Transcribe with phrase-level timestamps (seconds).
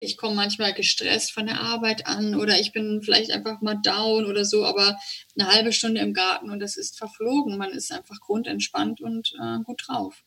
[0.00, 4.26] ich komme manchmal gestresst von der Arbeit an oder ich bin vielleicht einfach mal down
[4.26, 4.96] oder so, aber
[5.38, 7.58] eine halbe Stunde im Garten und das ist verflogen.
[7.58, 10.24] Man ist einfach grundentspannt und äh, gut drauf.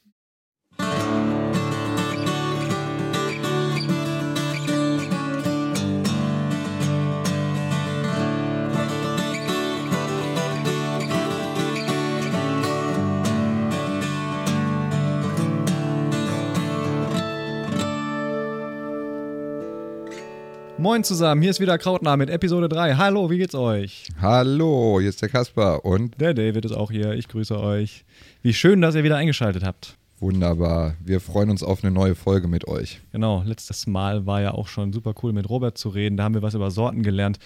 [20.81, 22.95] Moin zusammen, hier ist wieder Krautnah mit Episode 3.
[22.95, 24.07] Hallo, wie geht's euch?
[24.19, 27.11] Hallo, hier ist der Kaspar und der David ist auch hier.
[27.11, 28.03] Ich grüße euch.
[28.41, 29.95] Wie schön, dass ihr wieder eingeschaltet habt.
[30.19, 30.95] Wunderbar.
[30.99, 32.99] Wir freuen uns auf eine neue Folge mit euch.
[33.11, 36.17] Genau, letztes Mal war ja auch schon super cool mit Robert zu reden.
[36.17, 37.37] Da haben wir was über Sorten gelernt.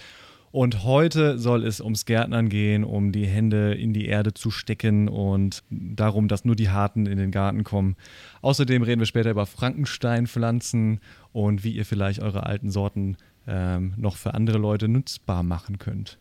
[0.52, 5.08] Und heute soll es ums Gärtnern gehen, um die Hände in die Erde zu stecken
[5.08, 7.96] und darum, dass nur die Harten in den Garten kommen.
[8.42, 11.00] Außerdem reden wir später über Frankensteinpflanzen
[11.32, 16.18] und wie ihr vielleicht eure alten Sorten ähm, noch für andere Leute nutzbar machen könnt.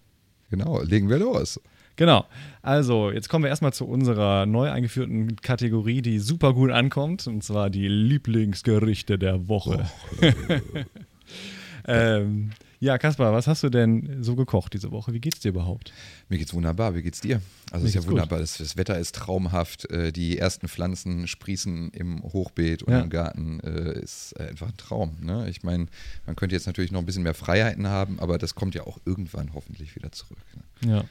[0.49, 1.59] Genau, legen wir los.
[1.95, 2.25] Genau.
[2.61, 7.43] Also, jetzt kommen wir erstmal zu unserer neu eingeführten Kategorie, die super gut ankommt, und
[7.43, 9.85] zwar die Lieblingsgerichte der Woche.
[10.21, 10.25] Oh.
[11.87, 12.51] ähm,
[12.85, 15.11] ja, Kaspar, was hast du denn so gekocht diese Woche?
[15.11, 15.91] Wie geht's dir überhaupt?
[16.29, 16.93] Mir geht's wunderbar.
[16.93, 17.41] Wie geht's dir?
[17.71, 18.37] Also, es ist ja wunderbar.
[18.37, 19.89] Das, das, Wetter ist traumhaft.
[19.89, 23.01] Äh, die ersten Pflanzen sprießen im Hochbeet und ja.
[23.01, 23.59] im Garten.
[23.61, 25.17] Äh, ist einfach ein Traum.
[25.19, 25.49] Ne?
[25.49, 25.87] Ich meine,
[26.27, 28.99] man könnte jetzt natürlich noch ein bisschen mehr Freiheiten haben, aber das kommt ja auch
[29.03, 30.37] irgendwann hoffentlich wieder zurück.
[30.81, 30.91] Ne?
[30.91, 31.05] Ja.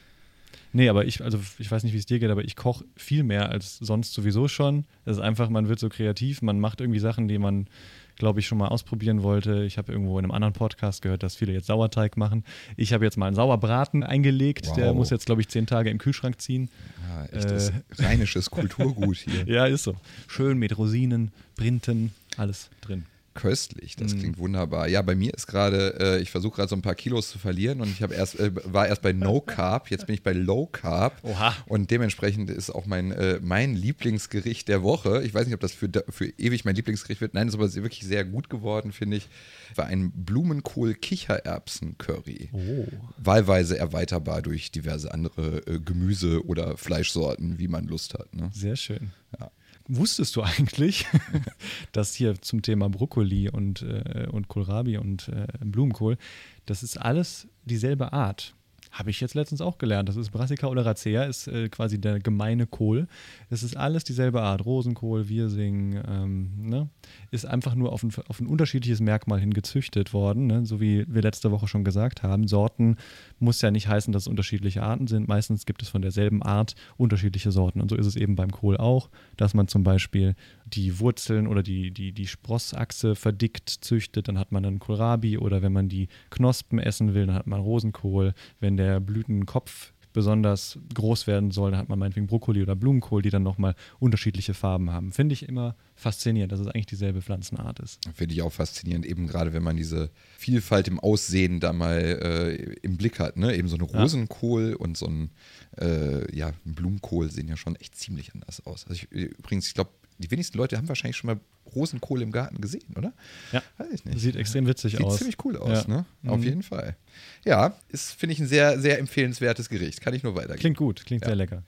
[0.71, 3.23] Nee, aber ich, also ich weiß nicht, wie es dir geht, aber ich koche viel
[3.23, 4.85] mehr als sonst sowieso schon.
[5.05, 7.67] Es ist einfach, man wird so kreativ, man macht irgendwie Sachen, die man
[8.17, 9.63] glaube ich, schon mal ausprobieren wollte.
[9.63, 12.43] Ich habe irgendwo in einem anderen Podcast gehört, dass viele jetzt Sauerteig machen.
[12.77, 14.67] Ich habe jetzt mal einen Sauerbraten eingelegt.
[14.67, 14.75] Wow.
[14.75, 16.69] Der muss jetzt, glaube ich, zehn Tage im Kühlschrank ziehen.
[17.07, 19.45] Ja, echtes äh, rheinisches Kulturgut hier.
[19.47, 19.95] ja, ist so.
[20.27, 23.05] Schön mit Rosinen, Printen, alles drin.
[23.35, 24.19] Köstlich, das mm.
[24.19, 24.87] klingt wunderbar.
[24.87, 27.81] Ja, bei mir ist gerade, äh, ich versuche gerade so ein paar Kilos zu verlieren
[27.81, 30.67] und ich habe erst, äh, war erst bei No Carb, jetzt bin ich bei Low
[30.67, 31.19] Carb.
[31.21, 31.53] Oha.
[31.67, 35.21] Und dementsprechend ist auch mein, äh, mein Lieblingsgericht der Woche.
[35.23, 37.33] Ich weiß nicht, ob das für, für ewig mein Lieblingsgericht wird.
[37.33, 39.27] Nein, ist aber wirklich sehr gut geworden, finde ich.
[39.75, 42.51] War ein Blumenkohl-Kichererbsen-Curry.
[42.53, 42.85] Oh.
[43.17, 48.33] Wahlweise erweiterbar durch diverse andere äh, Gemüse- oder Fleischsorten, wie man Lust hat.
[48.33, 48.49] Ne?
[48.53, 49.11] Sehr schön.
[49.37, 49.51] Ja.
[49.87, 51.05] Wusstest du eigentlich,
[51.91, 56.17] dass hier zum Thema Brokkoli und, äh, und Kohlrabi und äh, Blumenkohl,
[56.65, 58.55] das ist alles dieselbe Art.
[58.95, 60.07] Habe ich jetzt letztens auch gelernt.
[60.07, 63.07] Das ist Brassica oder Racea, ist äh, quasi der gemeine Kohl.
[63.49, 64.65] Es ist alles dieselbe Art.
[64.65, 66.89] Rosenkohl, Wirsing, ähm, ne?
[67.29, 70.47] ist einfach nur auf ein, auf ein unterschiedliches Merkmal hin gezüchtet worden.
[70.47, 70.65] Ne?
[70.65, 72.47] So wie wir letzte Woche schon gesagt haben.
[72.47, 72.95] Sorten
[73.39, 75.27] muss ja nicht heißen, dass es unterschiedliche Arten sind.
[75.27, 77.81] Meistens gibt es von derselben Art unterschiedliche Sorten.
[77.81, 80.35] Und so ist es eben beim Kohl auch, dass man zum Beispiel
[80.65, 85.61] die Wurzeln oder die, die, die Sprossachse verdickt züchtet, dann hat man dann Kohlrabi oder
[85.61, 88.33] wenn man die Knospen essen will, dann hat man Rosenkohl.
[88.59, 93.29] Wenn der Blütenkopf besonders groß werden soll, dann hat man meinetwegen Brokkoli oder Blumenkohl, die
[93.29, 95.11] dann nochmal unterschiedliche Farben haben.
[95.11, 97.99] Finde ich immer faszinierend, dass es eigentlich dieselbe Pflanzenart ist.
[98.15, 102.55] Finde ich auch faszinierend, eben gerade wenn man diese Vielfalt im Aussehen da mal äh,
[102.81, 103.35] im Blick hat.
[103.35, 103.55] Ne?
[103.55, 104.75] Eben so ein Rosenkohl ja.
[104.77, 105.31] und so ein
[105.77, 108.87] äh, ja, Blumenkohl sehen ja schon echt ziemlich anders aus.
[108.87, 111.39] Also ich, übrigens, ich glaube, die wenigsten Leute haben wahrscheinlich schon mal
[111.73, 113.13] Rosenkohl im Garten gesehen, oder?
[113.51, 113.61] Ja.
[113.77, 114.19] Weiß ich nicht.
[114.19, 115.13] Sieht extrem witzig Sieht aus.
[115.13, 115.93] Sieht ziemlich cool aus, ja.
[115.93, 116.05] ne?
[116.27, 116.43] Auf mhm.
[116.43, 116.95] jeden Fall.
[117.43, 120.01] Ja, ist, finde ich, ein sehr, sehr empfehlenswertes Gericht.
[120.01, 120.59] Kann ich nur weitergeben.
[120.59, 121.29] Klingt gut, klingt ja.
[121.29, 121.63] sehr lecker.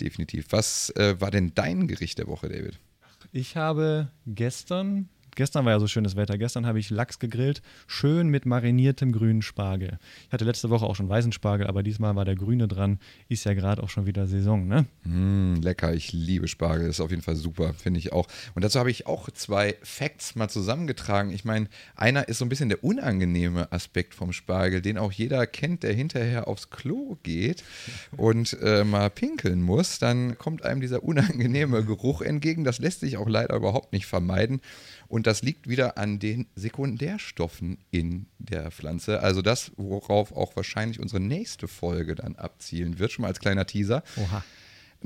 [0.00, 0.46] Definitiv.
[0.50, 2.78] Was äh, war denn dein Gericht der Woche, David?
[3.32, 6.38] Ich habe gestern Gestern war ja so schönes Wetter.
[6.38, 9.98] Gestern habe ich Lachs gegrillt, schön mit mariniertem grünen Spargel.
[10.26, 12.98] Ich hatte letzte Woche auch schon weißen Spargel, aber diesmal war der grüne dran.
[13.28, 14.86] Ist ja gerade auch schon wieder Saison, ne?
[15.04, 16.88] Mm, lecker, ich liebe Spargel.
[16.88, 18.26] Ist auf jeden Fall super, finde ich auch.
[18.54, 21.30] Und dazu habe ich auch zwei Facts mal zusammengetragen.
[21.30, 25.46] Ich meine, einer ist so ein bisschen der unangenehme Aspekt vom Spargel, den auch jeder
[25.46, 27.64] kennt, der hinterher aufs Klo geht
[28.16, 29.98] und äh, mal pinkeln muss.
[29.98, 32.64] Dann kommt einem dieser unangenehme Geruch entgegen.
[32.64, 34.60] Das lässt sich auch leider überhaupt nicht vermeiden.
[35.14, 39.20] Und das liegt wieder an den Sekundärstoffen in der Pflanze.
[39.20, 43.64] Also das, worauf auch wahrscheinlich unsere nächste Folge dann abzielen wird, schon mal als kleiner
[43.64, 44.02] Teaser.
[44.16, 44.42] Oha.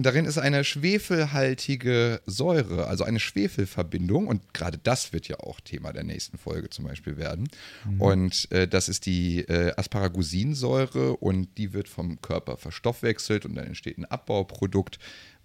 [0.00, 4.28] Darin ist eine schwefelhaltige Säure, also eine Schwefelverbindung.
[4.28, 7.50] Und gerade das wird ja auch Thema der nächsten Folge zum Beispiel werden.
[7.84, 8.00] Mhm.
[8.00, 13.66] Und äh, das ist die äh, Asparagusinsäure und die wird vom Körper verstoffwechselt und dann
[13.66, 14.98] entsteht ein Abbauprodukt,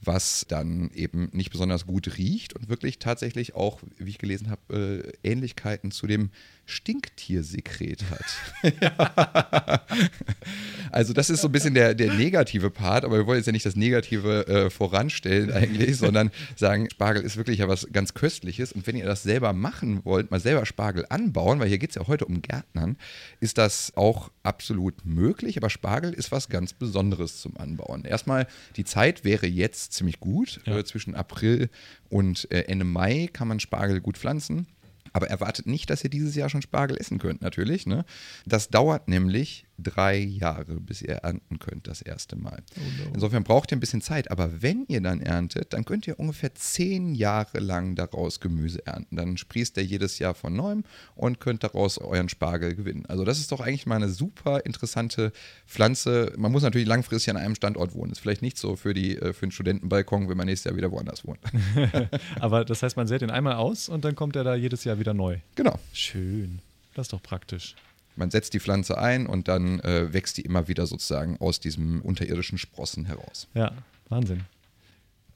[0.06, 5.14] was dann eben nicht besonders gut riecht und wirklich tatsächlich auch, wie ich gelesen habe,
[5.24, 6.30] äh, Ähnlichkeiten zu dem
[6.66, 8.26] Stinktiersekret hat.
[10.92, 13.52] also das ist so ein bisschen der, der negative Part, aber wir wollen jetzt ja
[13.52, 18.72] nicht das Negative äh, voranstellen eigentlich, sondern sagen, Spargel ist wirklich ja was ganz Köstliches
[18.72, 21.96] und wenn ihr das selber machen wollt, mal selber Spargel anbauen, weil hier geht es
[21.96, 22.98] ja heute um Gärtnern,
[23.40, 28.06] ist das auch absolut möglich, aber Spargel ist was ganz Besonderes zum Anbauen.
[28.06, 30.78] Erstmal, die Zeit wäre jetzt ziemlich gut, ja.
[30.78, 31.70] äh, zwischen April
[32.10, 34.68] und äh, Ende Mai kann man Spargel gut pflanzen.
[35.14, 37.86] Aber erwartet nicht, dass ihr dieses Jahr schon Spargel essen könnt, natürlich.
[37.86, 38.04] Ne?
[38.46, 42.64] Das dauert nämlich drei Jahre, bis ihr ernten könnt das erste Mal.
[42.76, 43.12] Oh no.
[43.14, 44.32] Insofern braucht ihr ein bisschen Zeit.
[44.32, 49.16] Aber wenn ihr dann erntet, dann könnt ihr ungefähr zehn Jahre lang daraus Gemüse ernten.
[49.16, 50.84] Dann sprießt der jedes Jahr von neuem
[51.16, 53.06] und könnt daraus euren Spargel gewinnen.
[53.08, 55.32] Also das ist doch eigentlich mal eine super interessante
[55.68, 56.34] Pflanze.
[56.38, 58.12] Man muss natürlich langfristig an einem Standort wohnen.
[58.12, 60.92] Ist vielleicht nicht so für, die, äh, für den Studentenbalkon, wenn man nächstes Jahr wieder
[60.92, 61.40] woanders wohnt.
[62.40, 65.00] Aber das heißt, man sät den einmal aus und dann kommt er da jedes Jahr
[65.00, 65.38] wieder neu.
[65.56, 65.80] Genau.
[65.92, 66.60] Schön.
[66.94, 67.76] Das ist doch praktisch.
[68.16, 72.02] Man setzt die Pflanze ein und dann äh, wächst die immer wieder sozusagen aus diesem
[72.02, 73.48] unterirdischen Sprossen heraus.
[73.54, 73.72] Ja,
[74.10, 74.42] Wahnsinn.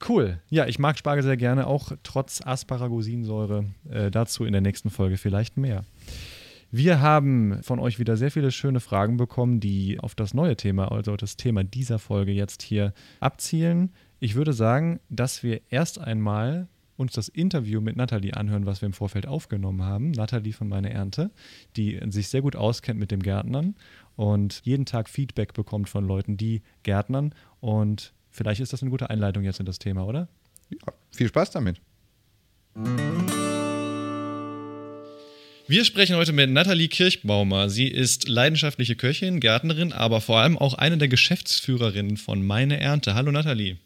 [0.08, 0.40] Cool.
[0.50, 3.66] Ja, ich mag Spargel sehr gerne, auch trotz Asparagusinsäure.
[3.90, 5.84] Äh, dazu in der nächsten Folge vielleicht mehr.
[6.70, 10.92] Wir haben von euch wieder sehr viele schöne Fragen bekommen, die auf das neue Thema,
[10.92, 13.94] also das Thema dieser Folge jetzt hier abzielen.
[14.20, 18.88] Ich würde sagen, dass wir erst einmal uns das Interview mit Nathalie anhören, was wir
[18.88, 20.12] im Vorfeld aufgenommen haben.
[20.12, 21.32] Nathalie von Meine Ernte,
[21.76, 23.76] die sich sehr gut auskennt mit dem Gärtnern
[24.16, 27.34] und jeden Tag Feedback bekommt von Leuten, die Gärtnern.
[27.62, 30.28] Und vielleicht ist das eine gute Einleitung jetzt in das Thema, oder?
[30.70, 31.80] Ja, viel Spaß damit.
[35.68, 37.70] Wir sprechen heute mit Nathalie Kirchbaumer.
[37.70, 43.16] Sie ist leidenschaftliche Köchin, Gärtnerin, aber vor allem auch eine der Geschäftsführerinnen von Meine Ernte.
[43.16, 43.78] Hallo Nathalie.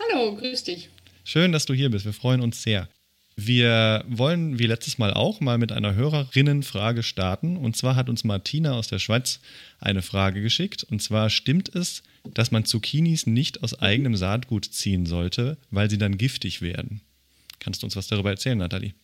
[0.00, 0.88] Hallo, grüß dich.
[1.24, 2.04] Schön, dass du hier bist.
[2.04, 2.88] Wir freuen uns sehr.
[3.36, 7.56] Wir wollen, wie letztes Mal auch, mal mit einer Hörerinnenfrage starten.
[7.56, 9.40] Und zwar hat uns Martina aus der Schweiz
[9.80, 10.84] eine Frage geschickt.
[10.84, 12.02] Und zwar stimmt es,
[12.34, 17.00] dass man Zucchinis nicht aus eigenem Saatgut ziehen sollte, weil sie dann giftig werden.
[17.58, 18.94] Kannst du uns was darüber erzählen, Nathalie?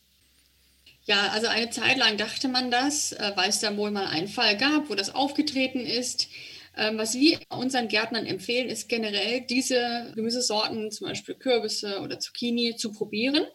[1.04, 4.28] Ja, also eine Zeit lang dachte man das, äh, weil es da wohl mal einen
[4.28, 6.28] Fall gab, wo das aufgetreten ist.
[6.78, 12.76] Ähm, was wir unseren Gärtnern empfehlen, ist generell diese Gemüsesorten, zum Beispiel Kürbisse oder Zucchini,
[12.76, 13.46] zu probieren.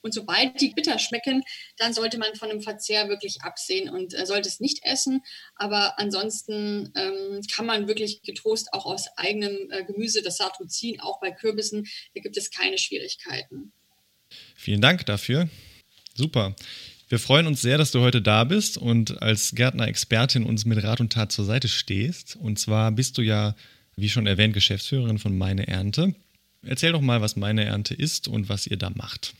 [0.00, 1.44] Und sobald die bitter schmecken,
[1.76, 5.20] dann sollte man von dem Verzehr wirklich absehen und äh, sollte es nicht essen.
[5.54, 10.98] Aber ansonsten ähm, kann man wirklich getrost auch aus eigenem äh, Gemüse das Saatgut ziehen,
[10.98, 11.86] auch bei Kürbissen.
[12.14, 13.72] Da gibt es keine Schwierigkeiten.
[14.56, 15.48] Vielen Dank dafür.
[16.14, 16.56] Super.
[17.12, 20.98] Wir freuen uns sehr, dass du heute da bist und als Gärtner-Expertin uns mit Rat
[20.98, 22.36] und Tat zur Seite stehst.
[22.36, 23.54] Und zwar bist du ja,
[23.96, 26.14] wie schon erwähnt, Geschäftsführerin von Meine Ernte.
[26.62, 29.34] Erzähl doch mal, was Meine Ernte ist und was ihr da macht.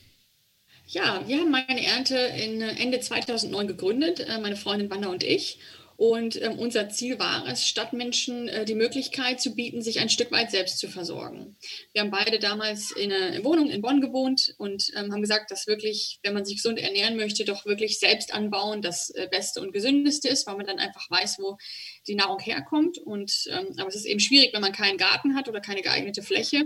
[0.85, 5.57] Ja, wir haben Meine Ernte in Ende 2009 gegründet, äh, meine Freundin Wanda und ich.
[6.03, 10.33] Und ähm, unser Ziel war es, Stadtmenschen äh, die Möglichkeit zu bieten, sich ein Stück
[10.33, 11.55] weit selbst zu versorgen.
[11.93, 15.65] Wir haben beide damals in einer Wohnung in Bonn gewohnt und ähm, haben gesagt, dass
[15.65, 19.71] wirklich, wenn man sich gesund ernähren möchte, doch wirklich selbst anbauen das äh, Beste und
[19.71, 21.55] Gesündeste ist, weil man dann einfach weiß, wo
[22.05, 22.97] die Nahrung herkommt.
[22.97, 26.21] Und, ähm, aber es ist eben schwierig, wenn man keinen Garten hat oder keine geeignete
[26.21, 26.65] Fläche.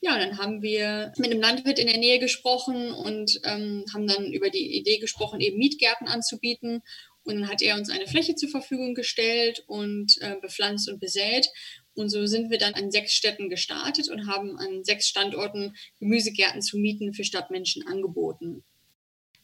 [0.00, 4.32] Ja, dann haben wir mit einem Landwirt in der Nähe gesprochen und ähm, haben dann
[4.32, 6.82] über die Idee gesprochen, eben Mietgärten anzubieten
[7.26, 11.48] und dann hat er uns eine Fläche zur Verfügung gestellt und äh, bepflanzt und besät.
[11.94, 16.62] Und so sind wir dann an sechs Städten gestartet und haben an sechs Standorten Gemüsegärten
[16.62, 18.64] zu mieten für Stadtmenschen angeboten.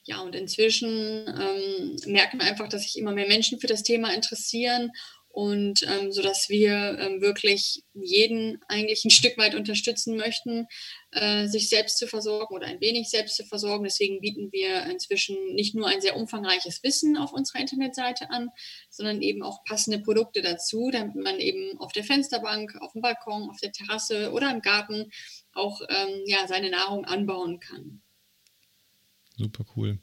[0.05, 4.15] Ja, und inzwischen ähm, merken wir einfach, dass sich immer mehr Menschen für das Thema
[4.15, 4.93] interessieren
[5.33, 10.67] und ähm, so dass wir ähm, wirklich jeden eigentlich ein Stück weit unterstützen möchten,
[11.11, 13.85] äh, sich selbst zu versorgen oder ein wenig selbst zu versorgen.
[13.85, 18.51] Deswegen bieten wir inzwischen nicht nur ein sehr umfangreiches Wissen auf unserer Internetseite an,
[18.91, 23.49] sondern eben auch passende Produkte dazu, damit man eben auf der Fensterbank, auf dem Balkon,
[23.49, 25.11] auf der Terrasse oder im Garten
[25.55, 28.03] auch ähm, ja, seine Nahrung anbauen kann.
[29.39, 29.99] Super cool.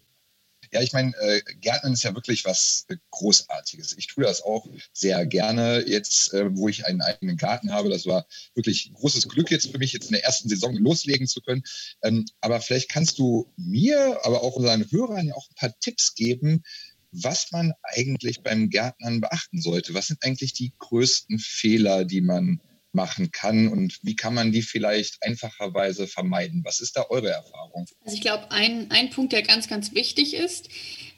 [0.71, 3.95] Ja, ich meine, äh, Gärtnern ist ja wirklich was äh, Großartiges.
[3.97, 7.89] Ich tue das auch sehr gerne jetzt, äh, wo ich einen eigenen Garten habe.
[7.89, 11.41] Das war wirklich großes Glück jetzt für mich, jetzt in der ersten Saison loslegen zu
[11.41, 11.63] können.
[12.03, 16.13] Ähm, aber vielleicht kannst du mir, aber auch unseren Hörern ja auch ein paar Tipps
[16.13, 16.63] geben,
[17.11, 19.93] was man eigentlich beim Gärtnern beachten sollte.
[19.93, 22.61] Was sind eigentlich die größten Fehler, die man
[22.91, 26.61] machen kann und wie kann man die vielleicht einfacherweise vermeiden?
[26.63, 27.85] Was ist da eure Erfahrung?
[28.03, 30.69] Also ich glaube, ein, ein Punkt, der ganz, ganz wichtig ist,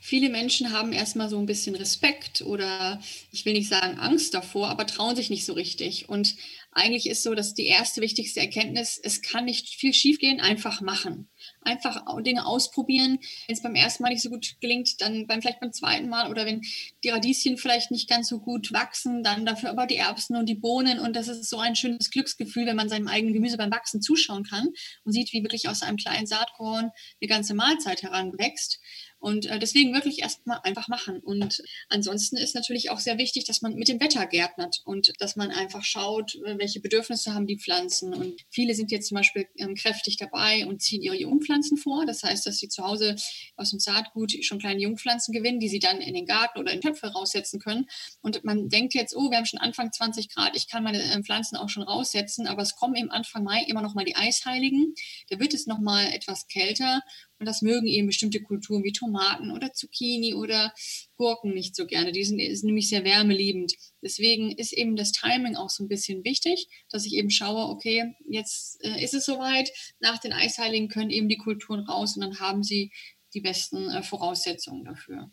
[0.02, 3.00] viele Menschen haben erstmal so ein bisschen Respekt oder
[3.32, 6.10] ich will nicht sagen Angst davor, aber trauen sich nicht so richtig.
[6.10, 6.36] Und
[6.74, 11.30] eigentlich ist so, dass die erste wichtigste Erkenntnis, es kann nicht viel schiefgehen, einfach machen.
[11.62, 13.20] Einfach Dinge ausprobieren.
[13.46, 16.32] Wenn es beim ersten Mal nicht so gut gelingt, dann beim, vielleicht beim zweiten Mal
[16.32, 16.62] oder wenn
[17.04, 20.56] die Radieschen vielleicht nicht ganz so gut wachsen, dann dafür aber die Erbsen und die
[20.56, 20.98] Bohnen.
[21.00, 24.46] Und das ist so ein schönes Glücksgefühl, wenn man seinem eigenen Gemüse beim Wachsen zuschauen
[24.46, 24.70] kann
[25.04, 26.92] und sieht, wie wirklich aus einem kleinen Saatkorn
[27.22, 28.80] eine ganze Mahlzeit heranwächst.
[29.22, 31.20] Und äh, deswegen wirklich erstmal einfach machen.
[31.20, 35.36] Und ansonsten ist natürlich auch sehr wichtig, dass man mit dem Wetter gärtnert und dass
[35.36, 38.16] man einfach schaut, äh, welche Bedürfnisse haben die Pflanzen.
[38.16, 42.08] Und viele sind jetzt zum Beispiel ähm, kräftig dabei und ziehen ihre Jungpflanzen vor.
[42.08, 43.16] Das heißt, dass sie zu Hause
[43.58, 46.82] aus dem Saatgut schon kleine Jungpflanzen gewinnen, die sie dann in den Garten oder in
[46.82, 47.88] Töpfe raussetzen können.
[48.22, 51.22] Und man denkt jetzt, oh, wir haben schon Anfang 20 Grad, ich kann meine äh,
[51.22, 54.96] Pflanzen auch schon raussetzen, aber es kommen im Anfang Mai immer noch mal die Eisheiligen.
[55.30, 57.04] Da wird es noch mal etwas kälter
[57.42, 60.72] und das mögen eben bestimmte Kulturen wie Tomaten oder Zucchini oder
[61.18, 62.12] Gurken nicht so gerne.
[62.12, 63.74] Die sind, sind nämlich sehr wärmeliebend.
[64.04, 68.14] Deswegen ist eben das Timing auch so ein bisschen wichtig, dass ich eben schaue, okay,
[68.30, 69.72] jetzt äh, ist es soweit.
[70.00, 72.92] Nach den Eisheiligen können eben die Kulturen raus und dann haben sie
[73.34, 75.32] die besten äh, Voraussetzungen dafür.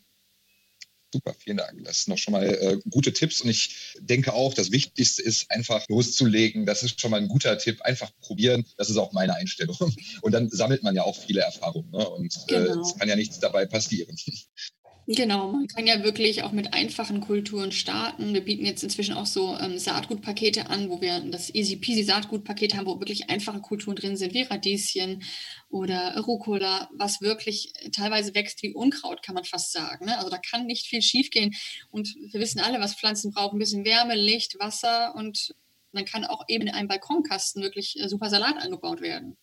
[1.11, 1.83] Super, vielen Dank.
[1.85, 5.49] Das sind noch schon mal äh, gute Tipps und ich denke auch, das Wichtigste ist
[5.49, 6.67] einfach loszulegen.
[6.67, 7.81] Das ist schon mal ein guter Tipp.
[7.81, 8.63] Einfach probieren.
[8.77, 9.77] Das ist auch meine Einstellung.
[10.21, 12.07] Und dann sammelt man ja auch viele Erfahrungen ne?
[12.09, 12.81] und äh, genau.
[12.81, 14.15] es kann ja nichts dabei passieren.
[15.11, 18.31] Genau, man kann ja wirklich auch mit einfachen Kulturen starten.
[18.35, 22.75] Wir bieten jetzt inzwischen auch so ähm, Saatgutpakete an, wo wir das Easy Peasy Saatgutpaket
[22.75, 25.23] haben, wo wirklich einfache Kulturen drin sind, wie Radieschen
[25.69, 30.05] oder Rucola, was wirklich teilweise wächst wie Unkraut, kann man fast sagen.
[30.05, 30.15] Ne?
[30.15, 31.55] Also da kann nicht viel schiefgehen.
[31.89, 33.55] Und wir wissen alle, was Pflanzen brauchen.
[33.55, 35.55] Ein bisschen Wärme, Licht, Wasser und
[35.91, 39.37] dann kann auch eben in einem Balkonkasten wirklich äh, super Salat angebaut werden.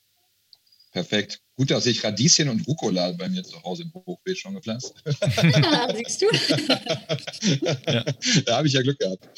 [0.97, 1.43] Perfekt.
[1.57, 4.95] Gut, dass ich Radieschen und Rucola bei mir zu Hause im Hochbeet schon gepflanzt.
[5.05, 6.27] Ja, siehst du.
[7.87, 8.05] ja.
[8.47, 9.29] Da habe ich ja Glück gehabt.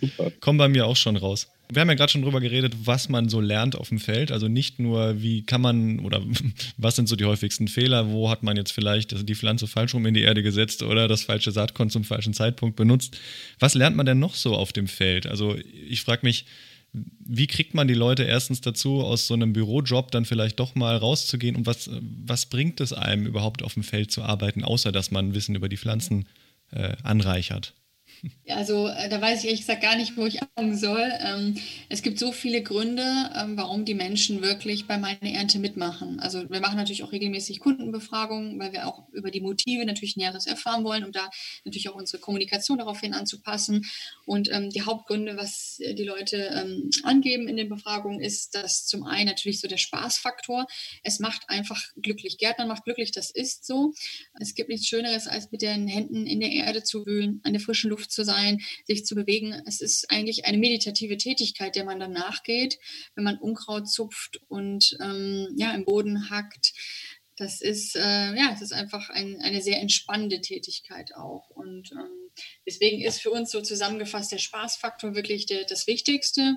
[0.00, 0.32] Super.
[0.40, 1.46] Kommen bei mir auch schon raus.
[1.70, 4.32] Wir haben ja gerade schon drüber geredet, was man so lernt auf dem Feld.
[4.32, 6.20] Also nicht nur, wie kann man oder
[6.78, 10.04] was sind so die häufigsten Fehler, wo hat man jetzt vielleicht die Pflanze falsch rum
[10.04, 13.16] in die Erde gesetzt oder das falsche Saatkorn zum falschen Zeitpunkt benutzt.
[13.60, 15.28] Was lernt man denn noch so auf dem Feld?
[15.28, 15.54] Also
[15.88, 16.44] ich frage mich,
[16.92, 20.96] wie kriegt man die Leute erstens dazu, aus so einem Bürojob dann vielleicht doch mal
[20.96, 25.10] rauszugehen und was, was bringt es einem überhaupt auf dem Feld zu arbeiten, außer dass
[25.10, 26.26] man Wissen über die Pflanzen
[26.70, 27.74] äh, anreichert?
[28.48, 31.12] Also äh, da weiß ich ehrlich gesagt gar nicht, wo ich anfangen soll.
[31.20, 31.56] Ähm,
[31.88, 36.18] es gibt so viele Gründe, ähm, warum die Menschen wirklich bei meiner Ernte mitmachen.
[36.20, 40.46] Also wir machen natürlich auch regelmäßig Kundenbefragungen, weil wir auch über die Motive natürlich Näheres
[40.46, 41.30] erfahren wollen, um da
[41.64, 43.86] natürlich auch unsere Kommunikation daraufhin anzupassen.
[44.24, 46.66] Und ähm, die Hauptgründe, was die Leute
[47.02, 50.66] angeben in den Befragungen, ist, dass zum einen natürlich so der Spaßfaktor.
[51.02, 52.38] Es macht einfach glücklich.
[52.38, 53.92] Gärtner macht glücklich, das ist so.
[54.40, 57.60] Es gibt nichts Schöneres, als mit den Händen in der Erde zu wühlen, an der
[57.60, 59.62] frischen Luft zu sein, sich zu bewegen.
[59.66, 62.78] Es ist eigentlich eine meditative Tätigkeit, der man dann nachgeht,
[63.14, 66.72] wenn man Unkraut zupft und ähm, ja, im Boden hackt.
[67.38, 71.50] Das ist, äh, ja, es ist einfach ein, eine sehr entspannende Tätigkeit auch.
[71.50, 72.30] Und ähm,
[72.66, 76.56] deswegen ist für uns so zusammengefasst der Spaßfaktor wirklich der, das Wichtigste.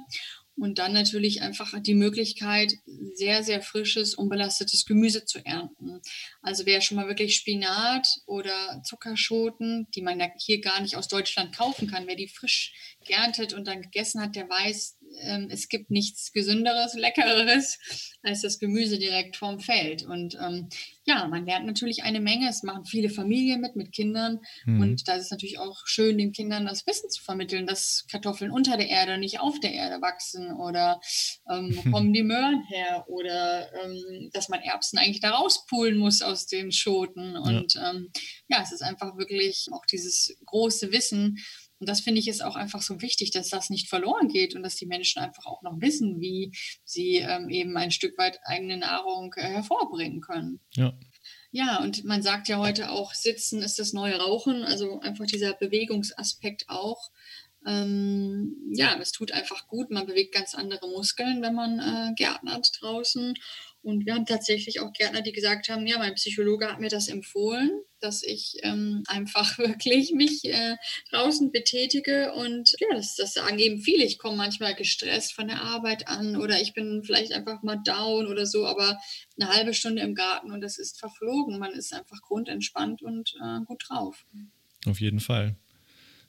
[0.58, 2.74] Und dann natürlich einfach die Möglichkeit,
[3.14, 6.02] sehr, sehr frisches, unbelastetes Gemüse zu ernten.
[6.42, 11.08] Also wer schon mal wirklich Spinat oder Zuckerschoten, die man ja hier gar nicht aus
[11.08, 12.74] Deutschland kaufen kann, wer die frisch
[13.06, 17.80] geerntet und dann gegessen hat, der weiß, ähm, es gibt nichts Gesünderes, Leckereres
[18.24, 20.04] als das Gemüse direkt vom Feld.
[20.04, 20.70] Und ähm,
[21.06, 22.48] ja, man lernt natürlich eine Menge.
[22.50, 24.40] Es machen viele Familien mit, mit Kindern.
[24.66, 24.82] Mhm.
[24.82, 28.52] Und da ist es natürlich auch schön, den Kindern das Wissen zu vermitteln, dass Kartoffeln
[28.52, 31.02] unter der Erde, nicht auf der Erde wachsen oder
[31.50, 36.22] ähm, wo kommen die Möhren her oder ähm, dass man Erbsen eigentlich da rauspulen muss
[36.22, 37.36] aus den Schoten.
[37.36, 37.92] Und ja.
[37.92, 38.12] Ähm,
[38.48, 41.40] ja, es ist einfach wirklich auch dieses große Wissen,
[41.82, 44.62] und das finde ich ist auch einfach so wichtig, dass das nicht verloren geht und
[44.62, 46.52] dass die Menschen einfach auch noch wissen, wie
[46.84, 50.60] sie ähm, eben ein Stück weit eigene Nahrung äh, hervorbringen können.
[50.76, 50.94] Ja.
[51.52, 55.54] Ja, und man sagt ja heute auch, Sitzen ist das neue Rauchen, also einfach dieser
[55.54, 57.10] Bewegungsaspekt auch.
[57.66, 62.72] Ähm, ja, es tut einfach gut, man bewegt ganz andere Muskeln, wenn man äh, gärtnert
[62.80, 63.34] draußen.
[63.84, 67.08] Und wir haben tatsächlich auch Gärtner, die gesagt haben, ja, mein Psychologe hat mir das
[67.08, 70.76] empfohlen, dass ich ähm, einfach wirklich mich äh,
[71.10, 72.34] draußen betätige.
[72.34, 74.06] Und ja, das, das sagen eben viele.
[74.06, 78.28] Ich komme manchmal gestresst von der Arbeit an oder ich bin vielleicht einfach mal down
[78.28, 79.00] oder so, aber
[79.40, 81.58] eine halbe Stunde im Garten und das ist verflogen.
[81.58, 84.26] Man ist einfach grundentspannt und äh, gut drauf.
[84.86, 85.56] Auf jeden Fall.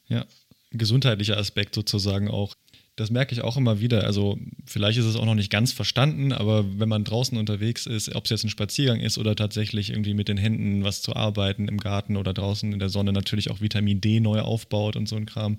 [0.08, 0.26] Ja,
[0.70, 2.54] gesundheitlicher Aspekt sozusagen auch
[2.96, 4.04] Das merke ich auch immer wieder.
[4.04, 8.14] Also vielleicht ist es auch noch nicht ganz verstanden, aber wenn man draußen unterwegs ist,
[8.14, 11.68] ob es jetzt ein Spaziergang ist oder tatsächlich irgendwie mit den Händen was zu arbeiten
[11.68, 15.16] im Garten oder draußen in der Sonne, natürlich auch Vitamin D neu aufbaut und so
[15.16, 15.58] ein Kram.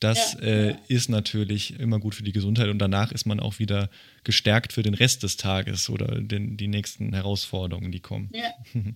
[0.00, 3.60] Das ja, äh, ist natürlich immer gut für die Gesundheit und danach ist man auch
[3.60, 3.88] wieder
[4.24, 8.30] gestärkt für den Rest des Tages oder den, die nächsten Herausforderungen, die kommen.
[8.34, 8.52] Ja.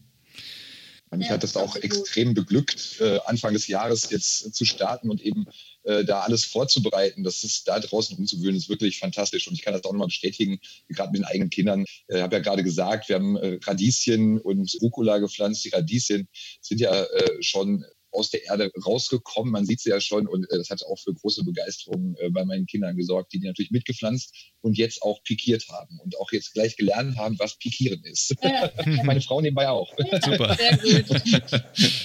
[1.17, 5.23] Mich ja, hat es auch extrem beglückt, äh, Anfang des Jahres jetzt zu starten und
[5.23, 5.47] eben
[5.85, 7.25] äh, da alles vorzubereiten.
[7.25, 9.49] Das ist da draußen rumzuwühlen, ist wirklich fantastisch.
[9.49, 11.85] Und ich kann das auch nochmal bestätigen, gerade mit den eigenen Kindern.
[11.87, 15.65] Ich äh, habe ja gerade gesagt, wir haben äh, Radieschen und Rucola gepflanzt.
[15.65, 16.29] Die Radieschen
[16.61, 19.53] sind ja äh, schon aus der Erde rausgekommen.
[19.53, 22.45] Man sieht sie ja schon und äh, das hat auch für große Begeisterung äh, bei
[22.45, 26.53] meinen Kindern gesorgt, die die natürlich mitgepflanzt und jetzt auch pikiert haben und auch jetzt
[26.55, 28.35] gleich gelernt haben, was pikieren ist.
[28.43, 28.73] Ja.
[29.05, 29.93] Meine Frau nebenbei auch.
[29.99, 30.57] Ja, Super.
[30.57, 31.23] Sehr gut.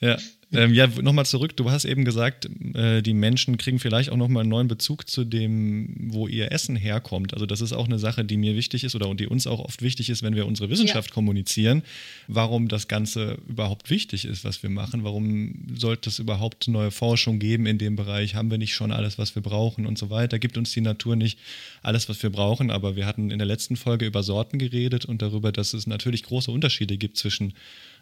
[0.01, 0.19] ja.
[0.51, 1.57] Ähm, ja, nochmal zurück.
[1.57, 5.25] Du hast eben gesagt, äh, die Menschen kriegen vielleicht auch nochmal einen neuen Bezug zu
[5.25, 7.35] dem, wo ihr Essen herkommt.
[7.35, 9.83] Also das ist auch eine Sache, die mir wichtig ist oder die uns auch oft
[9.83, 11.15] wichtig ist, wenn wir unsere Wissenschaft ja.
[11.15, 11.83] kommunizieren,
[12.29, 15.05] warum das Ganze überhaupt wichtig ist, was wir machen.
[15.05, 18.35] Warum sollte es überhaupt neue Forschung geben in dem Bereich?
[18.35, 20.39] Haben wir nicht schon alles, was wir brauchen und so weiter?
[20.39, 21.39] Gibt uns die Natur nicht
[21.83, 22.71] alles, was wir brauchen?
[22.71, 26.23] Aber wir hatten in der letzten Folge über Sorten geredet und darüber, dass es natürlich
[26.23, 27.53] große Unterschiede gibt zwischen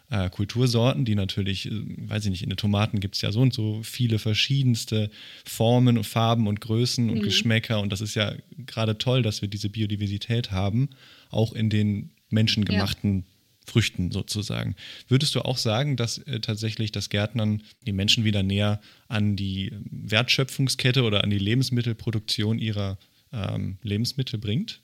[0.09, 3.41] äh, Kultursorten, die natürlich, äh, weiß ich nicht, in den Tomaten gibt es ja so
[3.41, 5.09] und so viele verschiedenste
[5.45, 7.23] Formen, Farben und Größen und mhm.
[7.23, 7.81] Geschmäcker.
[7.81, 8.33] Und das ist ja
[8.65, 10.89] gerade toll, dass wir diese Biodiversität haben,
[11.29, 13.23] auch in den menschengemachten ja.
[13.65, 14.75] Früchten sozusagen.
[15.09, 19.73] Würdest du auch sagen, dass äh, tatsächlich das Gärtnern die Menschen wieder näher an die
[19.91, 22.97] Wertschöpfungskette oder an die Lebensmittelproduktion ihrer
[23.33, 24.81] ähm, Lebensmittel bringt?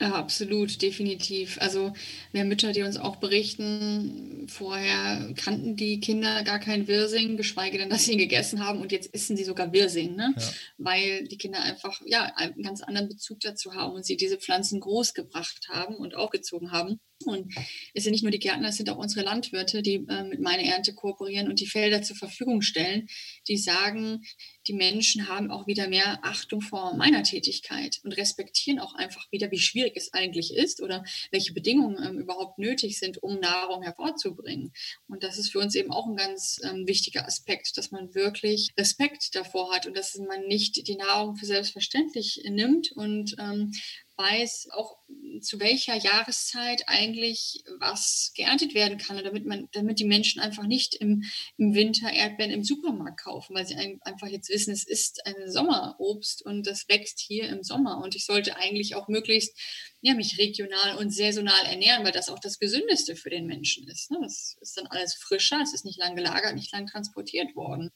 [0.00, 1.58] Ja, absolut, definitiv.
[1.60, 1.92] Also
[2.32, 7.78] wir haben Mütter, die uns auch berichten, vorher kannten die Kinder gar keinen Wirsing, geschweige
[7.78, 10.34] denn, dass sie ihn gegessen haben und jetzt essen sie sogar Wirsing, ne?
[10.36, 10.42] Ja.
[10.78, 14.80] weil die Kinder einfach ja, einen ganz anderen Bezug dazu haben und sie diese Pflanzen
[14.80, 16.98] großgebracht haben und aufgezogen haben.
[17.30, 17.54] Und
[17.94, 20.62] es sind nicht nur die Gärtner, es sind auch unsere Landwirte, die äh, mit meiner
[20.62, 23.08] Ernte kooperieren und die Felder zur Verfügung stellen,
[23.48, 24.22] die sagen,
[24.66, 29.50] die Menschen haben auch wieder mehr Achtung vor meiner Tätigkeit und respektieren auch einfach wieder,
[29.50, 34.72] wie schwierig es eigentlich ist oder welche Bedingungen ähm, überhaupt nötig sind, um Nahrung hervorzubringen.
[35.08, 38.70] Und das ist für uns eben auch ein ganz ähm, wichtiger Aspekt, dass man wirklich
[38.78, 43.72] Respekt davor hat und dass man nicht die Nahrung für selbstverständlich nimmt und ähm,
[44.16, 44.98] weiß auch
[45.40, 50.94] zu welcher Jahreszeit eigentlich was geerntet werden kann, damit man, damit die Menschen einfach nicht
[50.94, 51.24] im,
[51.56, 56.44] im Winter Erdbeeren im Supermarkt kaufen, weil sie einfach jetzt wissen, es ist ein Sommerobst
[56.44, 59.58] und das wächst hier im Sommer und ich sollte eigentlich auch möglichst
[60.00, 64.10] ja, mich regional und saisonal ernähren, weil das auch das Gesündeste für den Menschen ist.
[64.10, 64.18] Ne?
[64.20, 67.90] Das ist dann alles frischer, es ist nicht lang gelagert, nicht lang transportiert worden.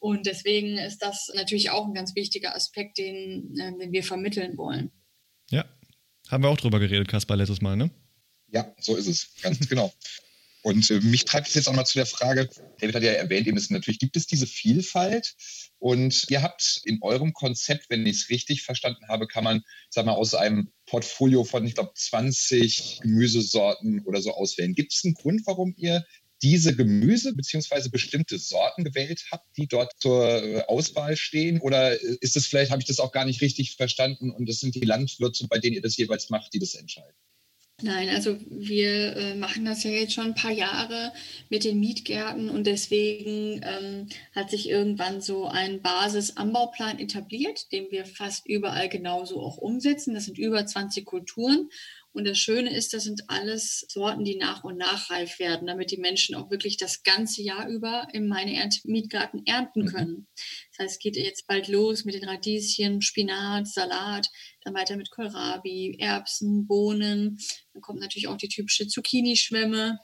[0.00, 4.58] Und deswegen ist das natürlich auch ein ganz wichtiger Aspekt, den, äh, den wir vermitteln
[4.58, 4.90] wollen.
[5.54, 5.64] Ja,
[6.30, 7.88] haben wir auch drüber geredet, Kaspar, letztes Mal, ne?
[8.48, 9.94] Ja, so ist es, ganz genau.
[10.62, 12.48] Und äh, mich treibt es jetzt auch mal zu der Frage,
[12.80, 15.36] David hat ja erwähnt, eben, natürlich gibt es diese Vielfalt
[15.78, 20.06] und ihr habt in eurem Konzept, wenn ich es richtig verstanden habe, kann man, sag
[20.06, 24.74] mal, aus einem Portfolio von, ich glaube, 20 Gemüsesorten oder so auswählen.
[24.74, 26.04] Gibt es einen Grund, warum ihr
[26.44, 27.88] diese Gemüse bzw.
[27.88, 31.58] bestimmte Sorten gewählt habt, die dort zur äh, Auswahl stehen?
[31.58, 34.74] Oder ist es vielleicht, habe ich das auch gar nicht richtig verstanden und es sind
[34.74, 37.16] die Landwirte, bei denen ihr das jeweils macht, die das entscheiden?
[37.82, 41.12] Nein, also wir äh, machen das ja jetzt schon ein paar Jahre
[41.48, 48.04] mit den Mietgärten und deswegen ähm, hat sich irgendwann so ein Basis-Anbauplan etabliert, den wir
[48.04, 50.14] fast überall genauso auch umsetzen.
[50.14, 51.68] Das sind über 20 Kulturen
[52.14, 55.90] und das Schöne ist, das sind alles Sorten, die nach und nach reif werden, damit
[55.90, 59.86] die Menschen auch wirklich das ganze Jahr über in meine Ernte Mietgarten ernten mhm.
[59.88, 60.26] können.
[60.70, 64.28] Das heißt, es geht jetzt bald los mit den Radieschen, Spinat, Salat,
[64.62, 67.38] dann weiter mit Kohlrabi, Erbsen, Bohnen.
[67.72, 69.98] Dann kommt natürlich auch die typische Zucchini-Schwemme.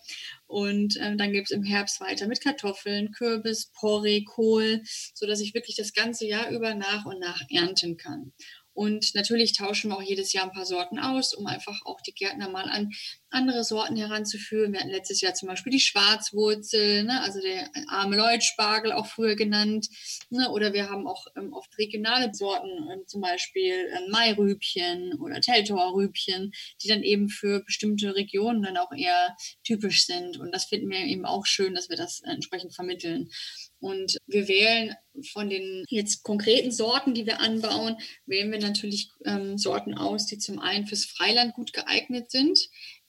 [0.46, 4.82] Und ähm, dann gibt es im Herbst weiter mit Kartoffeln, Kürbis, Porree, Kohl,
[5.14, 8.32] sodass ich wirklich das ganze Jahr über nach und nach ernten kann.
[8.72, 12.14] Und natürlich tauschen wir auch jedes Jahr ein paar Sorten aus, um einfach auch die
[12.14, 12.90] Gärtner mal an
[13.30, 14.72] andere Sorten heranzuführen.
[14.72, 19.36] Wir hatten letztes Jahr zum Beispiel die Schwarzwurzel, ne, also der arme Leutspargel auch früher
[19.36, 19.88] genannt.
[20.30, 25.40] Ne, oder wir haben auch ähm, oft regionale Sorten, ähm, zum Beispiel ähm, Mairübchen oder
[25.40, 30.38] Teltorrübchen, die dann eben für bestimmte Regionen dann auch eher typisch sind.
[30.38, 33.30] Und das finden wir eben auch schön, dass wir das entsprechend vermitteln.
[33.80, 34.94] Und wir wählen
[35.32, 40.38] von den jetzt konkreten Sorten, die wir anbauen, wählen wir natürlich ähm, Sorten aus, die
[40.38, 42.58] zum einen fürs Freiland gut geeignet sind,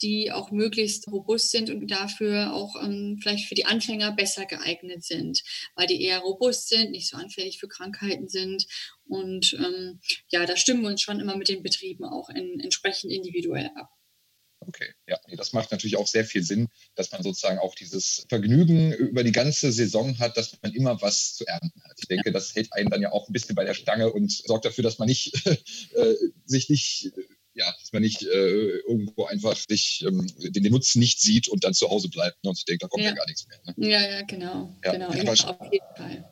[0.01, 5.03] die auch möglichst robust sind und dafür auch ähm, vielleicht für die Anfänger besser geeignet
[5.03, 5.43] sind,
[5.75, 8.65] weil die eher robust sind, nicht so anfällig für Krankheiten sind.
[9.05, 13.11] Und ähm, ja, da stimmen wir uns schon immer mit den Betrieben auch in, entsprechend
[13.11, 13.89] individuell ab.
[14.63, 18.93] Okay, ja, das macht natürlich auch sehr viel Sinn, dass man sozusagen auch dieses Vergnügen
[18.93, 21.97] über die ganze Saison hat, dass man immer was zu ernten hat.
[21.99, 22.31] Ich denke, ja.
[22.31, 24.99] das hält einen dann ja auch ein bisschen bei der Stange und sorgt dafür, dass
[24.99, 25.33] man nicht
[25.95, 27.11] äh, sich nicht
[27.53, 31.63] ja, dass man nicht äh, irgendwo einfach sich ähm, den, den, Nutzen nicht sieht und
[31.63, 33.59] dann zu Hause bleibt ne, und sich denkt, da kommt ja, ja gar nichts mehr.
[33.65, 33.89] Ne?
[33.89, 34.75] Ja, ja, genau.
[34.83, 35.13] Ja, genau.
[35.13, 36.25] Ja, auf jeden Fall.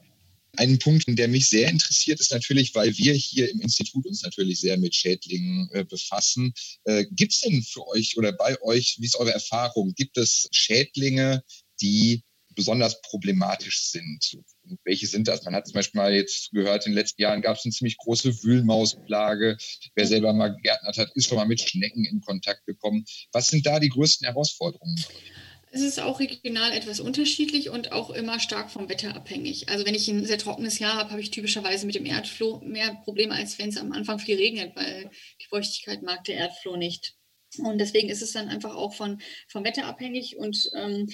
[0.57, 4.59] Ein Punkt, der mich sehr interessiert, ist natürlich, weil wir hier im Institut uns natürlich
[4.59, 6.53] sehr mit Schädlingen äh, befassen.
[6.85, 10.47] Äh, gibt es denn für euch oder bei euch, wie ist eure Erfahrung, gibt es
[10.51, 11.43] Schädlinge,
[11.81, 12.23] die
[12.59, 14.37] besonders problematisch sind?
[14.63, 15.43] Und welche sind das?
[15.45, 17.97] Man hat zum Beispiel mal jetzt gehört, in den letzten Jahren gab es eine ziemlich
[17.97, 19.57] große Wühlmausplage.
[19.95, 23.05] Wer selber mal gegärtnert hat, ist schon mal mit Schnecken in Kontakt gekommen.
[23.31, 25.01] Was sind da die größten Herausforderungen?
[25.71, 29.69] Es ist auch regional etwas unterschiedlich und auch immer stark vom Wetter abhängig.
[29.69, 32.95] Also wenn ich ein sehr trockenes Jahr habe, habe ich typischerweise mit dem Erdfloh mehr
[33.03, 35.09] Probleme, als wenn es am Anfang viel regnet, weil
[35.41, 37.15] die Feuchtigkeit mag der Erdfloh nicht.
[37.57, 41.07] Und deswegen ist es dann einfach auch von, vom Wetter abhängig und ähm,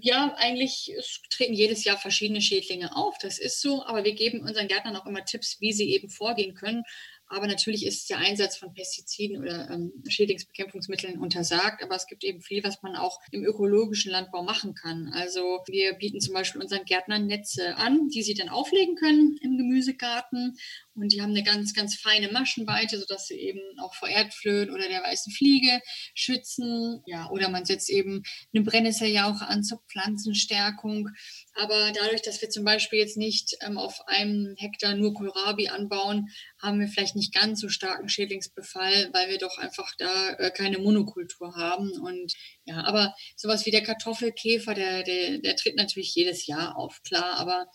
[0.00, 0.92] ja, eigentlich
[1.30, 3.16] treten jedes Jahr verschiedene Schädlinge auf.
[3.18, 6.54] Das ist so, aber wir geben unseren Gärtnern auch immer Tipps, wie sie eben vorgehen
[6.54, 6.84] können.
[7.30, 11.82] Aber natürlich ist der Einsatz von Pestiziden oder ähm, Schädlingsbekämpfungsmitteln untersagt.
[11.82, 15.10] Aber es gibt eben viel, was man auch im ökologischen Landbau machen kann.
[15.12, 19.58] Also wir bieten zum Beispiel unseren Gärtnern Netze an, die sie dann auflegen können im
[19.58, 20.56] Gemüsegarten.
[21.00, 24.88] Und die haben eine ganz, ganz feine Maschenweite, sodass sie eben auch vor Erdflöhen oder
[24.88, 25.80] der weißen Fliege
[26.14, 27.02] schützen.
[27.06, 28.22] Ja, oder man setzt eben
[28.54, 31.08] eine Brennnesseljauche an zur Pflanzenstärkung.
[31.54, 36.28] Aber dadurch, dass wir zum Beispiel jetzt nicht ähm, auf einem Hektar nur Kohlrabi anbauen,
[36.60, 40.78] haben wir vielleicht nicht ganz so starken Schädlingsbefall, weil wir doch einfach da äh, keine
[40.78, 41.90] Monokultur haben.
[42.00, 42.32] Und
[42.64, 47.36] ja, aber sowas wie der Kartoffelkäfer, der, der, der tritt natürlich jedes Jahr auf, klar.
[47.38, 47.66] Aber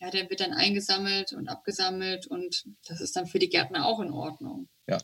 [0.00, 4.00] ja, der wird dann eingesammelt und abgesammelt und das ist dann für die Gärtner auch
[4.00, 4.68] in Ordnung.
[4.88, 4.98] Ja.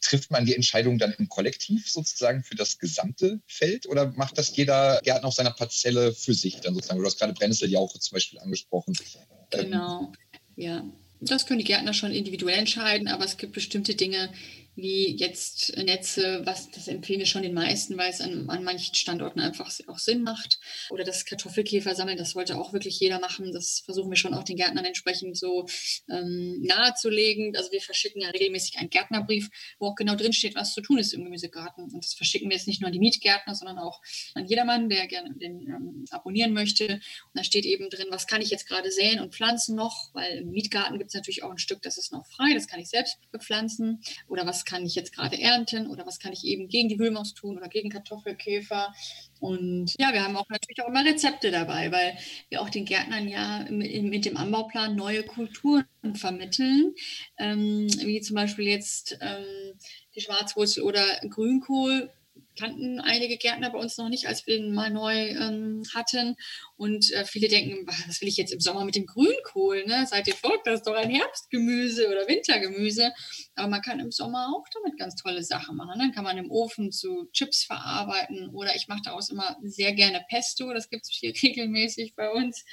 [0.00, 4.56] Trifft man die Entscheidung dann im Kollektiv sozusagen für das gesamte Feld oder macht das
[4.56, 7.00] jeder Gärtner auf seiner Parzelle für sich dann sozusagen?
[7.00, 8.96] Du hast gerade Brennnesseljauche zum Beispiel angesprochen.
[9.52, 10.12] Ähm, genau, ähm,
[10.56, 10.84] ja.
[11.20, 14.32] Das können die Gärtner schon individuell entscheiden, aber es gibt bestimmte Dinge,
[14.80, 18.94] wie jetzt Netze, was das empfehlen wir schon den meisten, weil es an, an manchen
[18.94, 20.58] Standorten einfach auch Sinn macht.
[20.90, 23.52] Oder das Kartoffelkäfer sammeln, das sollte auch wirklich jeder machen.
[23.52, 25.66] Das versuchen wir schon auch den Gärtnern entsprechend so
[26.08, 27.56] ähm, nahezulegen.
[27.56, 30.98] Also wir verschicken ja regelmäßig einen Gärtnerbrief, wo auch genau drin steht, was zu tun
[30.98, 31.84] ist im Gemüsegarten.
[31.84, 34.00] Und das verschicken wir jetzt nicht nur an die Mietgärtner, sondern auch
[34.34, 36.94] an jedermann, der gerne den ähm, abonnieren möchte.
[36.94, 40.38] Und da steht eben drin, was kann ich jetzt gerade säen und pflanzen noch, weil
[40.38, 42.88] im Mietgarten gibt es natürlich auch ein Stück, das ist noch frei, das kann ich
[42.88, 44.02] selbst bepflanzen.
[44.28, 47.34] Oder was kann ich jetzt gerade ernten oder was kann ich eben gegen die Wühlmaus
[47.34, 48.94] tun oder gegen Kartoffelkäfer.
[49.40, 52.16] Und ja, wir haben auch natürlich auch immer Rezepte dabei, weil
[52.50, 56.94] wir auch den Gärtnern ja mit dem Anbauplan neue Kulturen vermitteln,
[57.38, 59.74] ähm, wie zum Beispiel jetzt ähm,
[60.14, 62.10] die Schwarzwurzel oder Grünkohl
[62.58, 66.36] kannten einige Gärtner bei uns noch nicht, als wir den mal neu ähm, hatten.
[66.76, 69.84] Und äh, viele denken, was will ich jetzt im Sommer mit dem Grünkohl?
[69.86, 70.06] Ne?
[70.06, 73.12] Seid ihr folgt, das ist doch ein Herbstgemüse oder Wintergemüse.
[73.54, 75.98] Aber man kann im Sommer auch damit ganz tolle Sachen machen.
[75.98, 80.24] Dann kann man im Ofen zu Chips verarbeiten oder ich mache daraus immer sehr gerne
[80.28, 80.72] Pesto.
[80.72, 82.64] Das gibt es hier regelmäßig bei uns.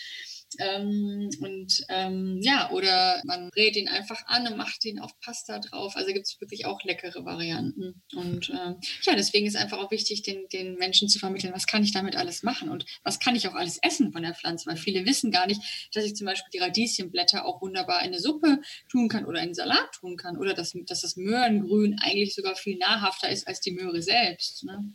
[0.59, 5.59] Ähm, und ähm, ja, oder man brät ihn einfach an und macht ihn auf Pasta
[5.59, 5.95] drauf.
[5.95, 8.01] Also gibt es wirklich auch leckere Varianten.
[8.15, 11.83] Und ähm, ja, deswegen ist einfach auch wichtig, den, den Menschen zu vermitteln, was kann
[11.83, 14.77] ich damit alles machen und was kann ich auch alles essen von der Pflanze, weil
[14.77, 15.61] viele wissen gar nicht,
[15.93, 19.45] dass ich zum Beispiel die Radieschenblätter auch wunderbar in eine Suppe tun kann oder in
[19.45, 23.59] einen Salat tun kann oder dass, dass das Möhrengrün eigentlich sogar viel nahrhafter ist als
[23.59, 24.63] die Möhre selbst.
[24.63, 24.93] Ne?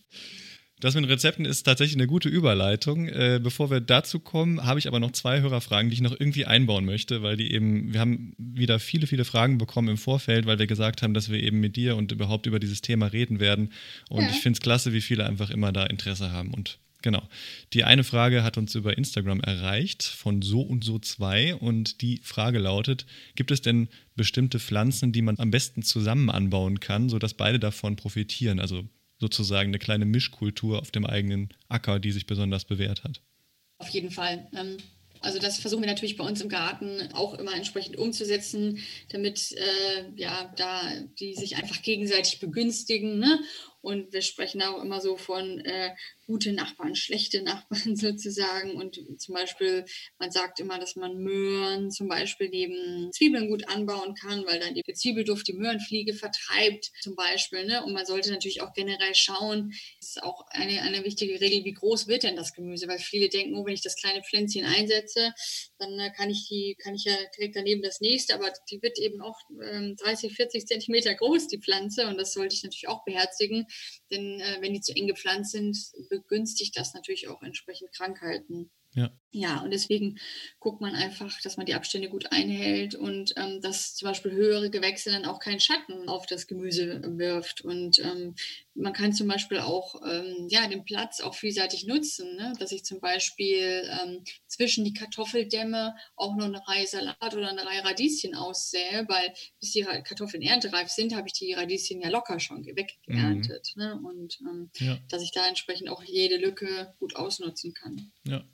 [0.82, 3.06] Das mit Rezepten ist tatsächlich eine gute Überleitung.
[3.06, 6.44] Äh, bevor wir dazu kommen, habe ich aber noch zwei Hörerfragen, die ich noch irgendwie
[6.44, 10.58] einbauen möchte, weil die eben, wir haben wieder viele, viele Fragen bekommen im Vorfeld, weil
[10.58, 13.70] wir gesagt haben, dass wir eben mit dir und überhaupt über dieses Thema reden werden.
[14.08, 14.30] Und ja.
[14.30, 16.52] ich finde es klasse, wie viele einfach immer da Interesse haben.
[16.52, 17.28] Und genau.
[17.74, 22.18] Die eine Frage hat uns über Instagram erreicht von so und so zwei und die
[22.24, 27.34] Frage lautet: Gibt es denn bestimmte Pflanzen, die man am besten zusammen anbauen kann, sodass
[27.34, 28.58] beide davon profitieren?
[28.58, 28.88] Also
[29.22, 33.22] sozusagen eine kleine Mischkultur auf dem eigenen Acker, die sich besonders bewährt hat.
[33.78, 34.48] Auf jeden Fall.
[34.52, 34.78] Ähm,
[35.20, 38.80] also das versuchen wir natürlich bei uns im Garten auch immer entsprechend umzusetzen,
[39.10, 40.82] damit äh, ja da
[41.20, 43.20] die sich einfach gegenseitig begünstigen.
[43.20, 43.38] Ne?
[43.80, 45.90] Und wir sprechen auch immer so von äh,
[46.26, 48.72] gute Nachbarn, schlechte Nachbarn sozusagen.
[48.72, 49.84] Und zum Beispiel,
[50.18, 54.74] man sagt immer, dass man Möhren zum Beispiel neben Zwiebeln gut anbauen kann, weil dann
[54.74, 57.64] die Zwiebelduft die Möhrenfliege vertreibt zum Beispiel.
[57.66, 57.84] Ne?
[57.84, 61.74] Und man sollte natürlich auch generell schauen, das ist auch eine, eine wichtige Regel, wie
[61.74, 62.88] groß wird denn das Gemüse?
[62.88, 65.32] Weil viele denken, oh, wenn ich das kleine Pflänzchen einsetze,
[65.78, 68.98] dann äh, kann ich die, kann ich ja direkt daneben das nächste, aber die wird
[68.98, 72.06] eben auch ähm, 30, 40 Zentimeter groß, die Pflanze.
[72.06, 73.66] Und das sollte ich natürlich auch beherzigen.
[74.12, 75.76] Denn äh, wenn die zu eng gepflanzt sind,
[76.10, 78.70] begünstigt das natürlich auch entsprechend Krankheiten.
[78.94, 79.10] Ja.
[79.30, 80.18] Ja, und deswegen
[80.60, 84.68] guckt man einfach, dass man die Abstände gut einhält und ähm, dass zum Beispiel höhere
[84.68, 87.62] Gewächse dann auch keinen Schatten auf das Gemüse wirft.
[87.62, 88.34] Und ähm,
[88.74, 92.52] man kann zum Beispiel auch ähm, ja, den Platz auch vielseitig nutzen, ne?
[92.58, 97.66] dass ich zum Beispiel ähm, zwischen die Kartoffeldämme auch noch eine Reihe Salat oder eine
[97.66, 102.40] Reihe Radieschen aussähe, weil bis die Kartoffeln erntereif sind, habe ich die Radieschen ja locker
[102.40, 103.72] schon weggeerntet.
[103.76, 103.82] Mhm.
[103.82, 104.00] Ne?
[104.02, 104.98] Und ähm, ja.
[105.08, 108.12] dass ich da entsprechend auch jede Lücke gut ausnutzen kann.
[108.24, 108.44] Ja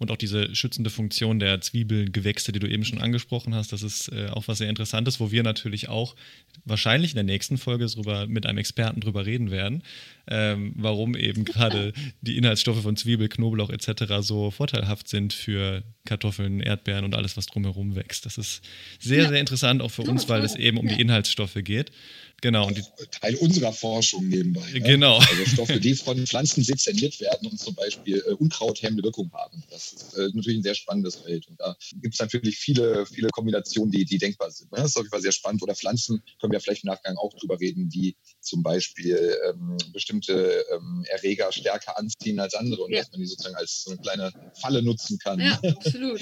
[0.00, 4.10] und auch diese schützende Funktion der Zwiebelgewächse, die du eben schon angesprochen hast, das ist
[4.10, 6.16] äh, auch was sehr Interessantes, wo wir natürlich auch
[6.64, 9.82] wahrscheinlich in der nächsten Folge drüber, mit einem Experten drüber reden werden,
[10.26, 14.14] ähm, warum eben gerade die Inhaltsstoffe von Zwiebel, Knoblauch etc.
[14.20, 18.24] so vorteilhaft sind für Kartoffeln, Erdbeeren und alles, was drumherum wächst.
[18.24, 18.62] Das ist
[18.98, 19.28] sehr, ja.
[19.28, 21.92] sehr interessant auch für uns, weil es eben um die Inhaltsstoffe geht.
[22.40, 22.66] Genau.
[22.66, 24.66] Und Teil unserer Forschung nebenbei.
[24.72, 24.80] Ne?
[24.80, 25.18] Genau.
[25.18, 29.62] Also Stoffe, die von Pflanzen sezerniert werden und zum Beispiel äh, unkrauthemmende Wirkung haben.
[29.70, 31.46] Das ist äh, natürlich ein sehr spannendes Feld.
[31.48, 34.72] Und da gibt es natürlich viele, viele Kombinationen, die, die denkbar sind.
[34.72, 34.78] Ne?
[34.78, 35.62] Das ist auf jeden Fall sehr spannend.
[35.62, 40.64] Oder Pflanzen können wir vielleicht im Nachgang auch drüber reden, die zum Beispiel ähm, bestimmte
[40.72, 43.00] ähm, Erreger stärker anziehen als andere und ja.
[43.00, 45.40] dass man die sozusagen als so eine kleine Falle nutzen kann.
[45.40, 46.20] Ja, absolut.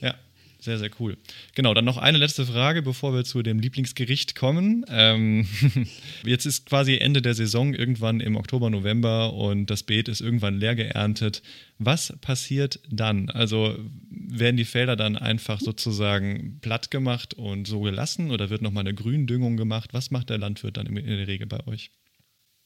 [0.00, 0.14] ja.
[0.62, 1.16] Sehr, sehr cool.
[1.56, 4.84] Genau, dann noch eine letzte Frage, bevor wir zu dem Lieblingsgericht kommen.
[4.88, 5.44] Ähm,
[6.24, 10.60] jetzt ist quasi Ende der Saison, irgendwann im Oktober, November und das Beet ist irgendwann
[10.60, 11.42] leer geerntet.
[11.78, 13.28] Was passiert dann?
[13.28, 13.76] Also
[14.08, 18.94] werden die Felder dann einfach sozusagen platt gemacht und so gelassen oder wird nochmal eine
[18.94, 19.92] Gründüngung gemacht?
[19.92, 21.90] Was macht der Landwirt dann in der Regel bei euch?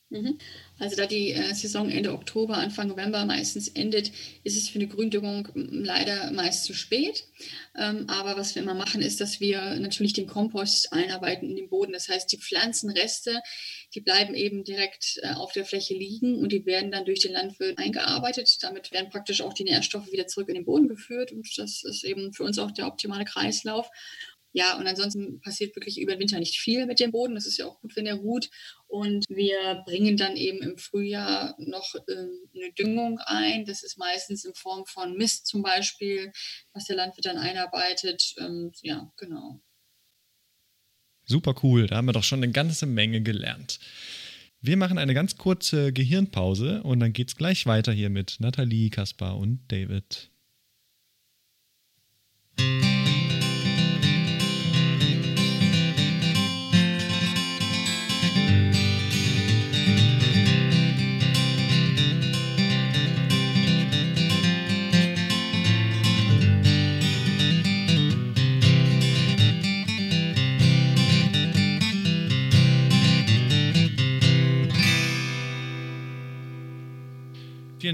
[0.08, 0.38] Mhm.
[0.78, 4.12] Also da die äh, Saison Ende Oktober, Anfang November meistens endet,
[4.44, 7.24] ist es für eine Gründüngung leider meist zu spät.
[7.76, 11.68] Ähm, aber was wir immer machen, ist, dass wir natürlich den Kompost einarbeiten in den
[11.68, 11.92] Boden.
[11.92, 13.40] Das heißt, die Pflanzenreste,
[13.94, 17.32] die bleiben eben direkt äh, auf der Fläche liegen und die werden dann durch den
[17.32, 18.58] Landwirt eingearbeitet.
[18.60, 22.04] Damit werden praktisch auch die Nährstoffe wieder zurück in den Boden geführt und das ist
[22.04, 23.90] eben für uns auch der optimale Kreislauf.
[24.56, 27.34] Ja, und ansonsten passiert wirklich über den Winter nicht viel mit dem Boden.
[27.34, 28.48] Das ist ja auch gut, wenn er ruht.
[28.86, 33.66] Und wir bringen dann eben im Frühjahr noch ähm, eine Düngung ein.
[33.66, 36.32] Das ist meistens in Form von Mist zum Beispiel,
[36.72, 38.34] was der Landwirt dann einarbeitet.
[38.38, 39.60] Ähm, ja, genau.
[41.26, 41.86] Super cool.
[41.86, 43.78] Da haben wir doch schon eine ganze Menge gelernt.
[44.62, 48.88] Wir machen eine ganz kurze Gehirnpause und dann geht es gleich weiter hier mit Nathalie,
[48.88, 50.30] Kaspar und David.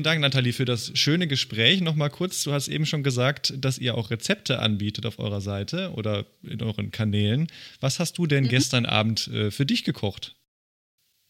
[0.03, 1.81] Vielen Dank, Nathalie, für das schöne Gespräch.
[1.81, 5.93] Nochmal kurz, du hast eben schon gesagt, dass ihr auch Rezepte anbietet auf eurer Seite
[5.93, 7.47] oder in euren Kanälen.
[7.79, 8.49] Was hast du denn mhm.
[8.49, 10.35] gestern Abend äh, für dich gekocht?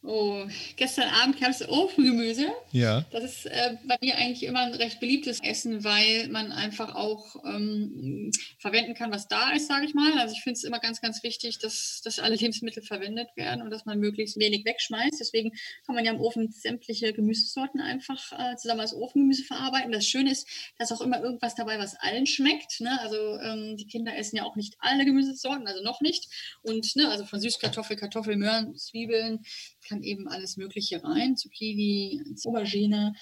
[0.04, 2.48] Oh, gestern Abend gab es Ofengemüse.
[2.72, 3.04] Ja.
[3.12, 7.36] Das ist äh, bei mir eigentlich immer ein recht beliebtes Essen, weil man einfach auch
[7.44, 10.18] ähm, verwenden kann, was da ist, sage ich mal.
[10.18, 13.70] Also ich finde es immer ganz, ganz wichtig, dass, dass alle Lebensmittel verwendet werden und
[13.70, 15.20] dass man möglichst wenig wegschmeißt.
[15.20, 15.52] Deswegen
[15.86, 19.92] kann man ja im Ofen sämtliche Gemüsesorten einfach äh, zusammen als Ofengemüse verarbeiten.
[19.92, 22.80] Das Schöne ist, dass auch immer irgendwas dabei, was allen schmeckt.
[22.80, 23.00] Ne?
[23.02, 26.28] Also ähm, die Kinder essen ja auch nicht alle Gemüsesorten, also noch nicht.
[26.62, 29.44] Und ne, also von Süßkartoffel, Kartoffel, Möhren, Zwiebeln,
[29.86, 33.14] kann eben alles Mögliche rein, Zucchini, Aubergine.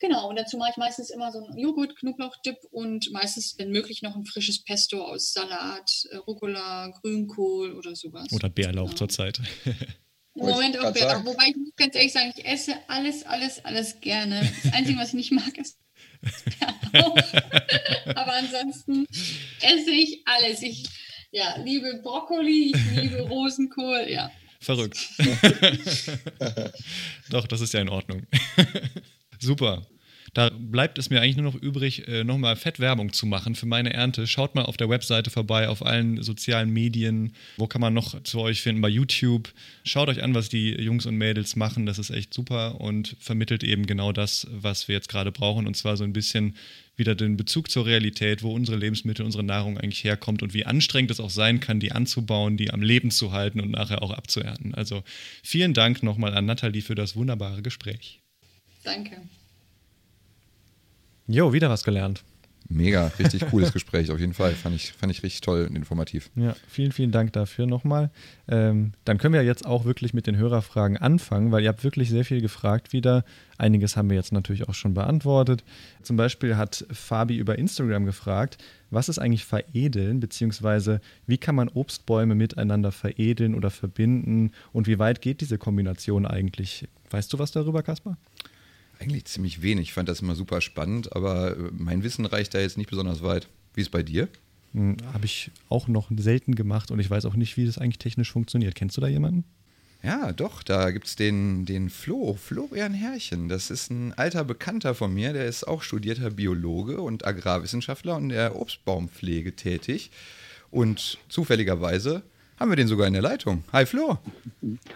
[0.00, 4.02] Genau, und dazu mache ich meistens immer so einen Joghurt, Knoblauchdip und meistens, wenn möglich,
[4.02, 8.32] noch ein frisches Pesto aus Salat, äh, Rucola, Grünkohl oder sowas.
[8.32, 8.96] Oder Bärlauch genau.
[8.96, 9.40] zurzeit.
[10.34, 11.24] Im Moment auch Bärlauch.
[11.24, 14.48] Wobei ich muss ganz ehrlich sagen, ich esse alles, alles, alles gerne.
[14.62, 15.78] Das Einzige, was ich nicht mag, ist
[16.92, 17.16] Bärlauch.
[18.14, 19.04] Aber ansonsten
[19.60, 20.62] esse ich alles.
[20.62, 20.84] Ich
[21.30, 24.30] ja, liebe Brokkoli, ich liebe Rosenkohl, ja.
[24.60, 24.98] Verrückt.
[27.30, 28.26] Doch, das ist ja in Ordnung.
[29.38, 29.86] Super.
[30.38, 33.92] Da bleibt es mir eigentlich nur noch übrig, äh, nochmal Fettwerbung zu machen für meine
[33.92, 34.28] Ernte.
[34.28, 37.32] Schaut mal auf der Webseite vorbei, auf allen sozialen Medien.
[37.56, 38.80] Wo kann man noch zu euch finden?
[38.80, 39.52] Bei YouTube.
[39.82, 41.86] Schaut euch an, was die Jungs und Mädels machen.
[41.86, 45.66] Das ist echt super und vermittelt eben genau das, was wir jetzt gerade brauchen.
[45.66, 46.54] Und zwar so ein bisschen
[46.94, 51.10] wieder den Bezug zur Realität, wo unsere Lebensmittel, unsere Nahrung eigentlich herkommt und wie anstrengend
[51.10, 54.72] es auch sein kann, die anzubauen, die am Leben zu halten und nachher auch abzuernten.
[54.72, 55.02] Also
[55.42, 58.20] vielen Dank nochmal an Nathalie für das wunderbare Gespräch.
[58.84, 59.22] Danke.
[61.28, 62.24] Jo, wieder was gelernt.
[62.70, 64.52] Mega, richtig cooles Gespräch, auf jeden Fall.
[64.52, 66.30] Fand ich, fand ich richtig toll und informativ.
[66.36, 68.10] Ja, vielen, vielen Dank dafür nochmal.
[68.48, 72.08] Ähm, dann können wir jetzt auch wirklich mit den Hörerfragen anfangen, weil ihr habt wirklich
[72.08, 73.24] sehr viel gefragt wieder.
[73.58, 75.64] Einiges haben wir jetzt natürlich auch schon beantwortet.
[76.02, 78.56] Zum Beispiel hat Fabi über Instagram gefragt,
[78.90, 84.98] was ist eigentlich veredeln, beziehungsweise wie kann man Obstbäume miteinander veredeln oder verbinden und wie
[84.98, 86.88] weit geht diese Kombination eigentlich?
[87.10, 88.16] Weißt du was darüber, Kaspar?
[89.00, 89.88] Eigentlich ziemlich wenig.
[89.88, 93.22] Ich fand das immer super spannend, aber äh, mein Wissen reicht da jetzt nicht besonders
[93.22, 93.48] weit.
[93.74, 94.28] Wie ist es bei dir?
[94.72, 97.98] Hm, Habe ich auch noch selten gemacht und ich weiß auch nicht, wie das eigentlich
[97.98, 98.74] technisch funktioniert.
[98.74, 99.44] Kennst du da jemanden?
[100.02, 103.48] Ja, doch, da gibt es den, den Flo, Florian Herrchen.
[103.48, 108.28] Das ist ein alter Bekannter von mir, der ist auch studierter Biologe und Agrarwissenschaftler und
[108.28, 110.10] der Obstbaumpflege tätig.
[110.70, 112.22] Und zufälligerweise
[112.60, 113.64] haben wir den sogar in der Leitung.
[113.72, 114.18] Hi Flo.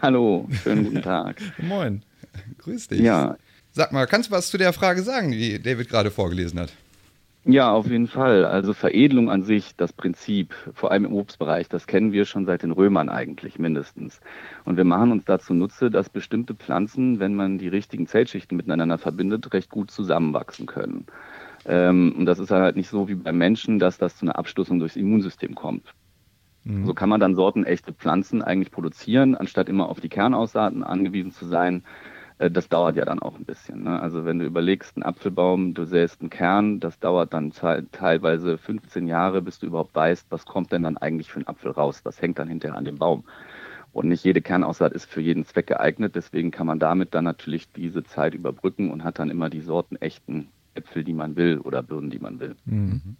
[0.01, 1.41] Hallo, schönen guten Tag.
[1.59, 2.03] Moin.
[2.59, 3.01] Grüß dich.
[3.01, 3.37] Ja,
[3.73, 6.73] Sag mal, kannst du was zu der Frage sagen, die David gerade vorgelesen hat?
[7.45, 8.45] ja, auf jeden Fall.
[8.45, 12.63] Also Veredelung an sich, das Prinzip, vor allem im Obstbereich, das kennen wir schon seit
[12.63, 14.21] den Römern eigentlich mindestens.
[14.65, 18.97] Und wir machen uns dazu nutze, dass bestimmte Pflanzen, wenn man die richtigen Zellschichten miteinander
[18.97, 21.07] verbindet, recht gut zusammenwachsen können.
[21.65, 24.79] Ähm, und das ist halt nicht so wie beim Menschen, dass das zu einer Abstoßung
[24.79, 25.95] durchs Immunsystem kommt.
[26.63, 26.87] Mhm.
[26.87, 31.47] So kann man dann sortenechte Pflanzen eigentlich produzieren, anstatt immer auf die Kernaussaaten angewiesen zu
[31.47, 31.83] sein.
[32.43, 33.85] Äh, Das dauert ja dann auch ein bisschen.
[33.85, 34.01] Ne?
[34.01, 38.59] Also wenn du überlegst, ein Apfelbaum, du säst einen Kern, das dauert dann te- teilweise
[38.59, 42.01] 15 Jahre, bis du überhaupt weißt, was kommt denn dann eigentlich für ein Apfel raus,
[42.05, 43.25] was hängt dann hinterher an dem Baum.
[43.93, 47.71] Und nicht jede Kernaussaat ist für jeden Zweck geeignet, deswegen kann man damit dann natürlich
[47.73, 52.11] diese Zeit überbrücken und hat dann immer die sortenechten Äpfel, die man will oder Birnen,
[52.11, 52.57] die man will.
[52.65, 53.17] Mhm.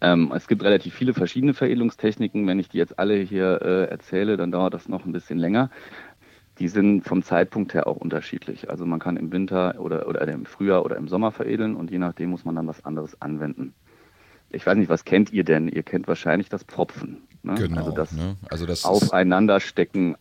[0.00, 2.46] Ähm, es gibt relativ viele verschiedene Veredelungstechniken.
[2.46, 5.70] Wenn ich die jetzt alle hier äh, erzähle, dann dauert das noch ein bisschen länger.
[6.58, 8.70] Die sind vom Zeitpunkt her auch unterschiedlich.
[8.70, 11.98] Also man kann im Winter oder, oder im Frühjahr oder im Sommer veredeln und je
[11.98, 13.74] nachdem muss man dann was anderes anwenden.
[14.50, 15.68] Ich weiß nicht, was kennt ihr denn?
[15.68, 17.18] Ihr kennt wahrscheinlich das Pfropfen.
[17.42, 17.54] Ne?
[17.54, 17.78] Genau.
[17.78, 18.36] Also das ne?
[18.48, 20.16] also das Aufeinanderstecken.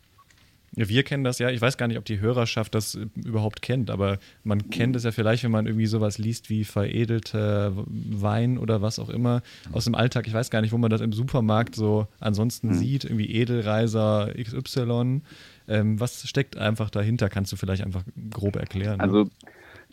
[0.75, 1.49] Ja, wir kennen das ja.
[1.49, 5.03] Ich weiß gar nicht, ob die Hörerschaft das äh, überhaupt kennt, aber man kennt es
[5.03, 9.85] ja vielleicht, wenn man irgendwie sowas liest wie veredelter Wein oder was auch immer aus
[9.85, 10.27] dem Alltag.
[10.27, 13.05] Ich weiß gar nicht, wo man das im Supermarkt so ansonsten sieht.
[13.05, 15.21] Irgendwie Edelreiser XY.
[15.67, 17.29] Ähm, was steckt einfach dahinter?
[17.29, 18.97] Kannst du vielleicht einfach grob erklären?
[18.97, 19.03] ne?
[19.03, 19.29] Also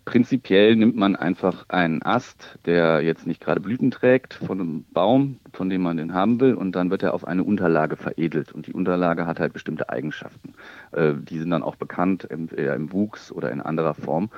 [0.04, 5.38] prinzipiell nimmt man einfach einen Ast, der jetzt nicht gerade Blüten trägt, von einem Baum,
[5.52, 8.52] von dem man den haben will, und dann wird er auf eine Unterlage veredelt.
[8.52, 10.54] Und die Unterlage hat halt bestimmte Eigenschaften.
[10.92, 14.30] Äh, die sind dann auch bekannt, entweder im Wuchs oder in anderer Form.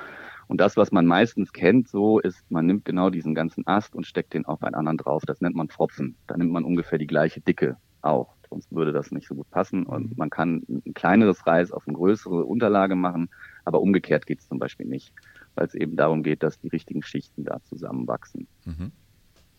[0.47, 4.05] Und das, was man meistens kennt, so ist, man nimmt genau diesen ganzen Ast und
[4.05, 5.23] steckt den auf einen anderen drauf.
[5.25, 6.15] Das nennt man Pfropfen.
[6.27, 8.35] Da nimmt man ungefähr die gleiche Dicke auch.
[8.49, 9.85] Sonst würde das nicht so gut passen.
[9.85, 13.29] Und man kann ein kleineres Reis auf eine größere Unterlage machen,
[13.63, 15.11] aber umgekehrt geht es zum Beispiel nicht,
[15.55, 18.47] weil es eben darum geht, dass die richtigen Schichten da zusammenwachsen.
[18.65, 18.91] Mhm.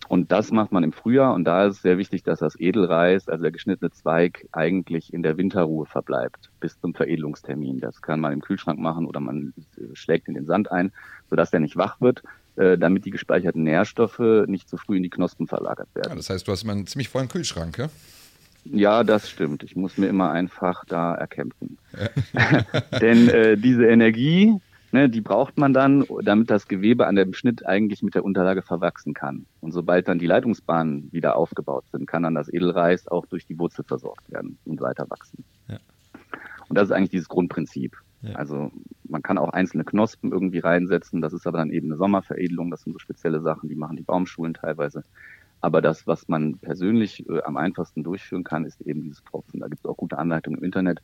[0.09, 3.28] Und das macht man im Frühjahr und da ist es sehr wichtig, dass das Edelreis,
[3.28, 7.80] also der geschnittene Zweig, eigentlich in der Winterruhe verbleibt bis zum Veredelungstermin.
[7.80, 10.92] Das kann man im Kühlschrank machen oder man äh, schlägt in den Sand ein,
[11.28, 12.22] sodass der nicht wach wird,
[12.54, 16.16] äh, damit die gespeicherten Nährstoffe nicht zu früh in die Knospen verlagert ja, werden.
[16.16, 17.88] das heißt, du hast immer einen ziemlich vollen Kühlschrank, ja?
[18.72, 19.62] Ja, das stimmt.
[19.62, 21.79] Ich muss mir immer einfach da erkämpfen.
[23.00, 24.61] Denn äh, diese Energie,
[24.92, 28.62] ne, die braucht man dann, damit das Gewebe an dem Schnitt eigentlich mit der Unterlage
[28.62, 29.46] verwachsen kann.
[29.61, 33.59] Und sobald dann die Leitungsbahnen wieder aufgebaut sind, kann dann das Edelreis auch durch die
[33.59, 35.44] Wurzel versorgt werden und weiter wachsen.
[35.68, 35.79] Ja.
[36.68, 37.96] Und das ist eigentlich dieses Grundprinzip.
[38.22, 38.35] Ja.
[38.35, 38.72] Also
[39.05, 42.83] man kann auch einzelne Knospen irgendwie reinsetzen, das ist aber dann eben eine Sommerveredelung, das
[42.83, 45.05] sind so spezielle Sachen, die machen die Baumschulen teilweise.
[45.66, 49.59] Aber das, was man persönlich äh, am einfachsten durchführen kann, ist eben dieses Tropfen.
[49.59, 51.00] Da gibt es auch gute Anleitungen im Internet.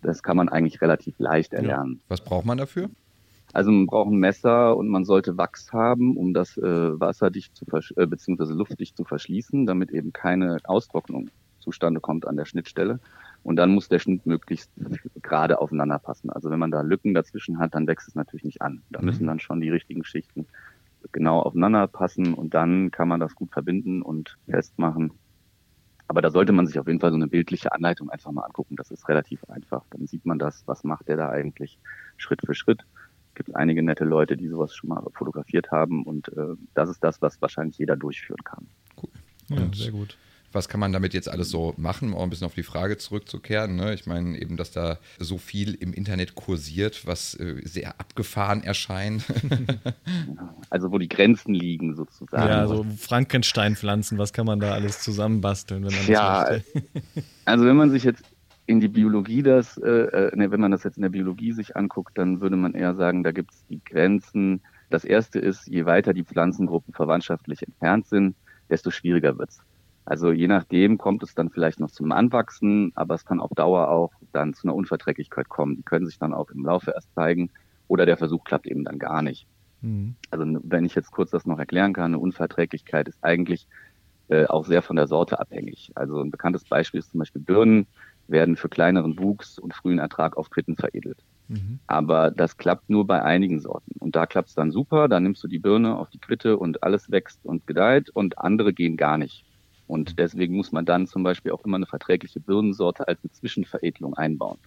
[0.00, 2.00] Das kann man eigentlich relativ leicht erlernen.
[2.08, 2.88] Was braucht man dafür?
[3.52, 7.66] Also man braucht ein Messer und man sollte Wachs haben, um das äh, wasserdicht zu
[7.96, 11.28] äh, beziehungsweise luftdicht zu verschließen, damit eben keine Austrocknung
[11.60, 12.98] zustande kommt an der Schnittstelle.
[13.42, 14.70] Und dann muss der Schnitt möglichst
[15.20, 16.30] gerade aufeinander passen.
[16.30, 18.84] Also wenn man da Lücken dazwischen hat, dann wächst es natürlich nicht an.
[18.88, 19.06] Da Mhm.
[19.06, 20.46] müssen dann schon die richtigen Schichten
[21.10, 25.12] genau aufeinander passen und dann kann man das gut verbinden und festmachen.
[26.08, 28.76] Aber da sollte man sich auf jeden Fall so eine bildliche Anleitung einfach mal angucken.
[28.76, 29.84] Das ist relativ einfach.
[29.90, 31.78] Dann sieht man das, was macht der da eigentlich
[32.16, 32.84] Schritt für Schritt.
[33.34, 37.02] gibt es einige nette Leute, die sowas schon mal fotografiert haben und äh, das ist
[37.02, 38.66] das, was wahrscheinlich jeder durchführen kann.
[39.02, 39.10] Cool.
[39.48, 40.16] Ja, sehr gut
[40.52, 42.96] was kann man damit jetzt alles so machen, um auch ein bisschen auf die Frage
[42.98, 43.76] zurückzukehren.
[43.76, 43.94] Ne?
[43.94, 49.24] Ich meine eben, dass da so viel im Internet kursiert, was äh, sehr abgefahren erscheint.
[50.70, 52.48] also wo die Grenzen liegen sozusagen.
[52.48, 56.90] Ja, so Frankenstein-Pflanzen, was kann man da alles zusammenbasteln, wenn man ja, das möchte?
[57.44, 58.24] also wenn man sich jetzt
[58.66, 61.76] in die Biologie das, äh, äh, ne, wenn man das jetzt in der Biologie sich
[61.76, 64.60] anguckt, dann würde man eher sagen, da gibt es die Grenzen.
[64.90, 68.36] Das erste ist, je weiter die Pflanzengruppen verwandtschaftlich entfernt sind,
[68.70, 69.60] desto schwieriger wird es.
[70.04, 73.88] Also je nachdem kommt es dann vielleicht noch zum Anwachsen, aber es kann auf Dauer
[73.88, 75.76] auch dann zu einer Unverträglichkeit kommen.
[75.76, 77.50] Die können sich dann auch im Laufe erst zeigen
[77.86, 79.46] oder der Versuch klappt eben dann gar nicht.
[79.80, 80.16] Mhm.
[80.30, 83.68] Also wenn ich jetzt kurz das noch erklären kann, eine Unverträglichkeit ist eigentlich
[84.28, 85.92] äh, auch sehr von der Sorte abhängig.
[85.94, 87.86] Also ein bekanntes Beispiel ist zum Beispiel Birnen
[88.28, 91.18] werden für kleineren Wuchs und frühen Ertrag auf Quitten veredelt.
[91.48, 91.80] Mhm.
[91.86, 93.92] Aber das klappt nur bei einigen Sorten.
[93.98, 96.82] Und da klappt es dann super, da nimmst du die Birne auf die Quitte und
[96.82, 99.44] alles wächst und gedeiht und andere gehen gar nicht.
[99.86, 104.14] Und deswegen muss man dann zum Beispiel auch immer eine verträgliche Birnensorte als eine Zwischenveredelung
[104.14, 104.58] einbauen.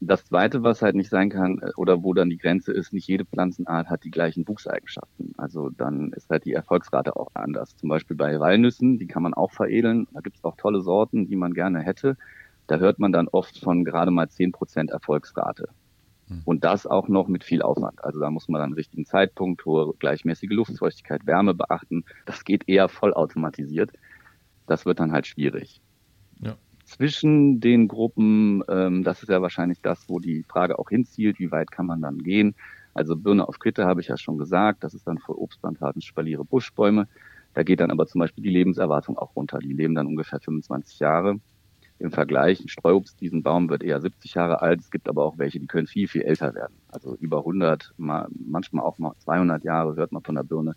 [0.00, 3.08] Das Zweite, was halt nicht sein kann, äh, oder wo dann die Grenze ist, nicht
[3.08, 5.34] jede Pflanzenart hat die gleichen Wuchseigenschaften.
[5.36, 7.76] Also dann ist halt die Erfolgsrate auch anders.
[7.76, 10.06] Zum Beispiel bei Walnüssen, die kann man auch veredeln.
[10.12, 12.16] Da gibt es auch tolle Sorten, die man gerne hätte.
[12.68, 15.68] Da hört man dann oft von gerade mal zehn Prozent Erfolgsrate.
[16.28, 16.42] Hm.
[16.44, 18.04] Und das auch noch mit viel Aufwand.
[18.04, 22.04] Also da muss man dann richtigen Zeitpunkt, hohe gleichmäßige Luftfeuchtigkeit, Wärme beachten.
[22.24, 23.90] Das geht eher vollautomatisiert
[24.68, 25.80] das wird dann halt schwierig.
[26.40, 26.56] Ja.
[26.84, 31.50] Zwischen den Gruppen, ähm, das ist ja wahrscheinlich das, wo die Frage auch hinzielt, wie
[31.50, 32.54] weit kann man dann gehen.
[32.94, 36.44] Also Birne auf Quitte habe ich ja schon gesagt, das ist dann für Obstplantagen Spaliere
[36.44, 37.06] Buschbäume.
[37.54, 39.58] Da geht dann aber zum Beispiel die Lebenserwartung auch runter.
[39.58, 41.40] Die leben dann ungefähr 25 Jahre.
[42.00, 44.80] Im Vergleich, ein Streuobst, diesen Baum wird eher 70 Jahre alt.
[44.80, 46.76] Es gibt aber auch welche, die können viel, viel älter werden.
[46.88, 50.74] Also über 100, manchmal auch mal 200 Jahre hört man von der Birne.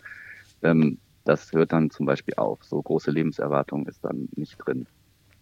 [0.64, 2.64] Ähm, das hört dann zum Beispiel auf.
[2.64, 4.88] So große Lebenserwartung ist dann nicht drin.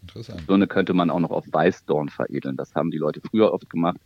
[0.02, 0.46] Interessant.
[0.46, 2.56] Birne könnte man auch noch auf Weißdorn veredeln.
[2.56, 4.00] Das haben die Leute früher oft gemacht.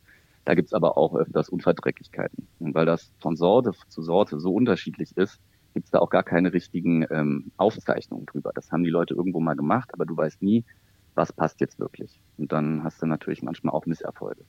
[0.44, 2.48] Da gibt es aber auch öfters Unverträglichkeiten.
[2.58, 5.40] Und weil das von Sorte zu Sorte so unterschiedlich ist,
[5.72, 8.52] gibt es da auch gar keine richtigen ähm, Aufzeichnungen drüber.
[8.54, 10.64] Das haben die Leute irgendwo mal gemacht, aber du weißt nie,
[11.14, 12.20] was passt jetzt wirklich.
[12.36, 14.44] Und dann hast du natürlich manchmal auch Misserfolge.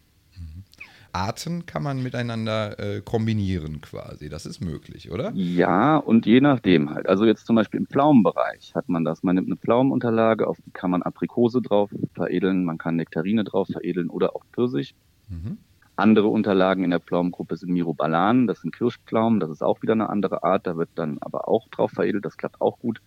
[1.16, 4.28] Arten kann man miteinander äh, kombinieren quasi.
[4.28, 5.32] Das ist möglich, oder?
[5.34, 7.08] Ja, und je nachdem halt.
[7.08, 9.24] Also jetzt zum Beispiel im Pflaumenbereich hat man das.
[9.24, 13.70] Man nimmt eine Pflaumenunterlage, auf die kann man Aprikose drauf veredeln, man kann Nektarine drauf
[13.72, 14.94] veredeln oder auch Pfirsich.
[15.30, 15.58] Mhm.
[15.96, 20.10] Andere Unterlagen in der Pflaumengruppe sind Mirobalan, das sind Kirschpflaumen, das ist auch wieder eine
[20.10, 23.02] andere Art, da wird dann aber auch drauf veredelt, das klappt auch gut.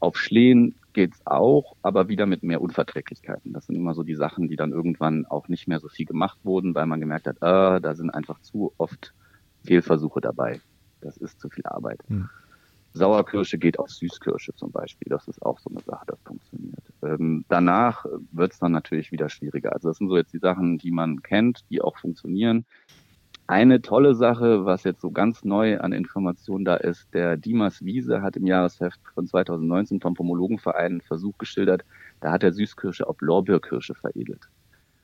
[0.00, 3.52] Auf Schlehen geht's auch, aber wieder mit mehr Unverträglichkeiten.
[3.52, 6.38] Das sind immer so die Sachen, die dann irgendwann auch nicht mehr so viel gemacht
[6.42, 9.14] wurden, weil man gemerkt hat, äh, da sind einfach zu oft
[9.64, 10.60] Fehlversuche dabei.
[11.00, 12.00] Das ist zu viel Arbeit.
[12.08, 12.28] Hm.
[12.94, 15.08] Sauerkirsche geht auf Süßkirsche zum Beispiel.
[15.08, 16.84] Das ist auch so eine Sache, das funktioniert.
[17.02, 19.72] Ähm, danach wird's dann natürlich wieder schwieriger.
[19.72, 22.66] Also das sind so jetzt die Sachen, die man kennt, die auch funktionieren.
[23.46, 28.22] Eine tolle Sache, was jetzt so ganz neu an Informationen da ist, der Dimas Wiese
[28.22, 31.84] hat im Jahresheft von 2019 vom Pomologenverein einen Versuch geschildert,
[32.20, 34.48] da hat er Süßkirsche auf Lorbeerkirsche veredelt.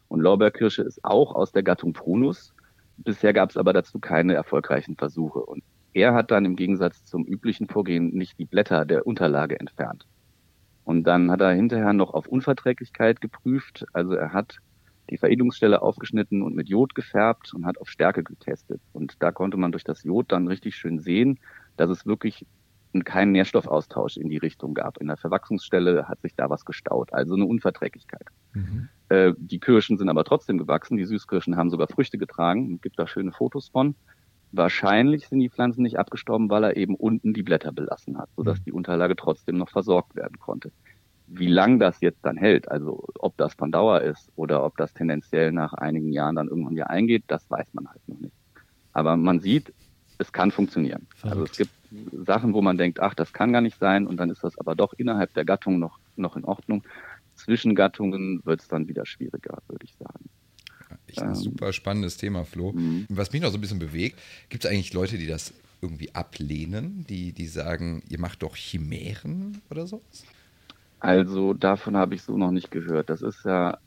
[0.09, 2.55] Und Lorbeerkirsche ist auch aus der Gattung Prunus.
[2.97, 5.41] Bisher gab es aber dazu keine erfolgreichen Versuche.
[5.41, 5.63] Und
[5.93, 10.07] er hat dann im Gegensatz zum üblichen Vorgehen nicht die Blätter der Unterlage entfernt.
[10.85, 13.85] Und dann hat er hinterher noch auf Unverträglichkeit geprüft.
[13.93, 14.61] Also er hat
[15.11, 18.81] die Veredelungsstelle aufgeschnitten und mit Jod gefärbt und hat auf Stärke getestet.
[18.93, 21.39] Und da konnte man durch das Jod dann richtig schön sehen,
[21.77, 22.47] dass es wirklich
[23.05, 24.99] keinen Nährstoffaustausch in die Richtung gab.
[24.99, 28.27] In der Verwachsungsstelle hat sich da was gestaut, also eine Unverträglichkeit.
[28.55, 28.89] Mhm.
[29.09, 30.97] Äh, die Kirschen sind aber trotzdem gewachsen.
[30.97, 32.75] Die Süßkirschen haben sogar Früchte getragen.
[32.75, 33.95] Es gibt da schöne Fotos von.
[34.53, 38.59] Wahrscheinlich sind die Pflanzen nicht abgestorben, weil er eben unten die Blätter belassen hat, sodass
[38.61, 38.65] mhm.
[38.65, 40.73] die Unterlage trotzdem noch versorgt werden konnte.
[41.31, 44.95] Wie lang das jetzt dann hält, also ob das von Dauer ist oder ob das
[44.95, 48.35] tendenziell nach einigen Jahren dann irgendwann wieder eingeht, das weiß man halt noch nicht.
[48.93, 49.73] Aber man sieht,
[50.19, 51.07] es kann funktionieren.
[51.17, 51.39] Verrückt.
[51.39, 54.31] Also es gibt Sachen, wo man denkt, ach, das kann gar nicht sein und dann
[54.31, 56.83] ist das aber doch innerhalb der Gattung noch, noch in Ordnung.
[57.35, 60.29] Zwischen Gattungen wird es dann wieder schwieriger, würde ich sagen.
[61.07, 62.73] Echt ein ähm, super spannendes Thema, Flo.
[62.73, 63.07] Mhm.
[63.09, 64.19] Was mich noch so ein bisschen bewegt,
[64.49, 69.63] gibt es eigentlich Leute, die das irgendwie ablehnen, die, die sagen, ihr macht doch Chimären
[69.71, 70.03] oder so?
[71.01, 73.11] Also davon habe ich so noch nicht gehört.
[73.11, 73.79] Das ist ja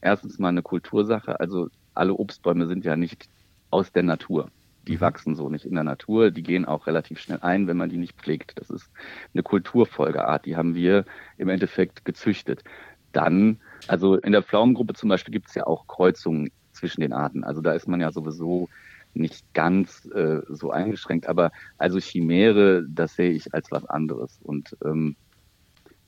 [0.00, 1.40] erstens mal eine Kultursache.
[1.40, 3.28] Also alle Obstbäume sind ja nicht
[3.70, 4.50] aus der Natur.
[4.86, 6.30] Die wachsen so nicht in der Natur.
[6.30, 8.58] Die gehen auch relativ schnell ein, wenn man die nicht pflegt.
[8.58, 8.90] Das ist
[9.32, 10.44] eine Kulturfolgeart.
[10.44, 11.04] Die haben wir
[11.38, 12.64] im Endeffekt gezüchtet.
[13.12, 17.44] Dann, also in der Pflaumengruppe zum Beispiel gibt es ja auch Kreuzungen zwischen den Arten.
[17.44, 18.68] Also da ist man ja sowieso
[19.14, 21.28] nicht ganz äh, so eingeschränkt.
[21.28, 24.38] Aber also Chimäre, das sehe ich als was anderes.
[24.42, 25.16] Und ähm,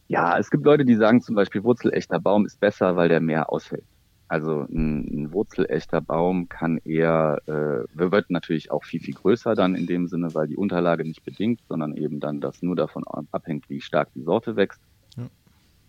[0.08, 3.50] ja, es gibt Leute, die sagen zum Beispiel, wurzelechter Baum ist besser, weil der mehr
[3.50, 3.84] aushält.
[4.28, 9.74] Also ein, ein wurzelechter Baum kann eher, äh, wird natürlich auch viel, viel größer dann
[9.74, 13.68] in dem Sinne, weil die Unterlage nicht bedingt, sondern eben dann das nur davon abhängt,
[13.68, 14.80] wie stark die Sorte wächst.
[15.16, 15.28] Ja.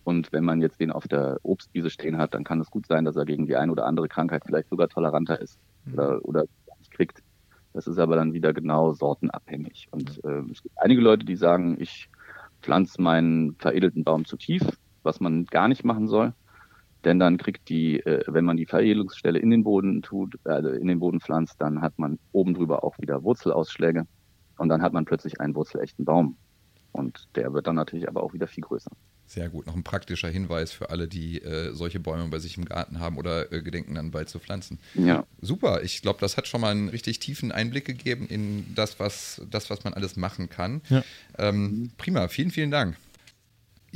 [0.04, 3.04] Und wenn man jetzt den auf der Obstwiese stehen hat, dann kann es gut sein,
[3.04, 5.94] dass er gegen die eine oder andere Krankheit vielleicht sogar toleranter ist mhm.
[5.94, 6.44] oder, oder
[6.78, 7.22] nicht kriegt.
[7.72, 9.88] Das ist aber dann wieder genau sortenabhängig.
[9.90, 12.08] Und äh, es gibt einige Leute, die sagen, ich
[12.66, 14.62] pflanze meinen veredelten Baum zu tief,
[15.04, 16.34] was man gar nicht machen soll.
[17.04, 20.88] Denn dann kriegt die, äh, wenn man die Veredelungsstelle in den Boden tut, also in
[20.88, 24.06] den Boden pflanzt, dann hat man oben drüber auch wieder Wurzelausschläge
[24.58, 26.36] und dann hat man plötzlich einen wurzelechten Baum.
[26.90, 28.90] Und der wird dann natürlich aber auch wieder viel größer.
[29.26, 29.66] Sehr gut.
[29.66, 33.18] Noch ein praktischer Hinweis für alle, die äh, solche Bäume bei sich im Garten haben
[33.18, 34.78] oder äh, gedenken, dann bald zu pflanzen.
[34.94, 35.26] Ja.
[35.40, 35.82] Super.
[35.82, 39.68] Ich glaube, das hat schon mal einen richtig tiefen Einblick gegeben in das, was, das,
[39.68, 40.80] was man alles machen kann.
[40.88, 41.04] Ja.
[41.38, 42.28] Ähm, prima.
[42.28, 42.96] Vielen, vielen Dank.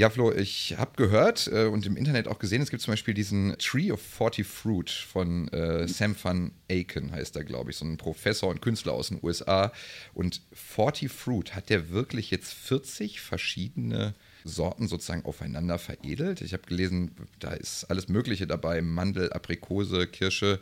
[0.00, 3.12] Ja, Flo, ich habe gehört äh, und im Internet auch gesehen, es gibt zum Beispiel
[3.12, 7.84] diesen Tree of Forty Fruit von äh, Sam van Aken, heißt er, glaube ich, so
[7.84, 9.72] ein Professor und Künstler aus den USA.
[10.14, 14.14] Und Forty Fruit, hat der wirklich jetzt 40 verschiedene
[14.44, 16.40] Sorten sozusagen aufeinander veredelt?
[16.40, 20.60] Ich habe gelesen, da ist alles Mögliche dabei: Mandel, Aprikose, Kirsche.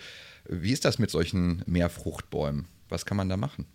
[0.49, 2.67] Wie ist das mit solchen Mehrfruchtbäumen?
[2.89, 3.67] Was kann man da machen?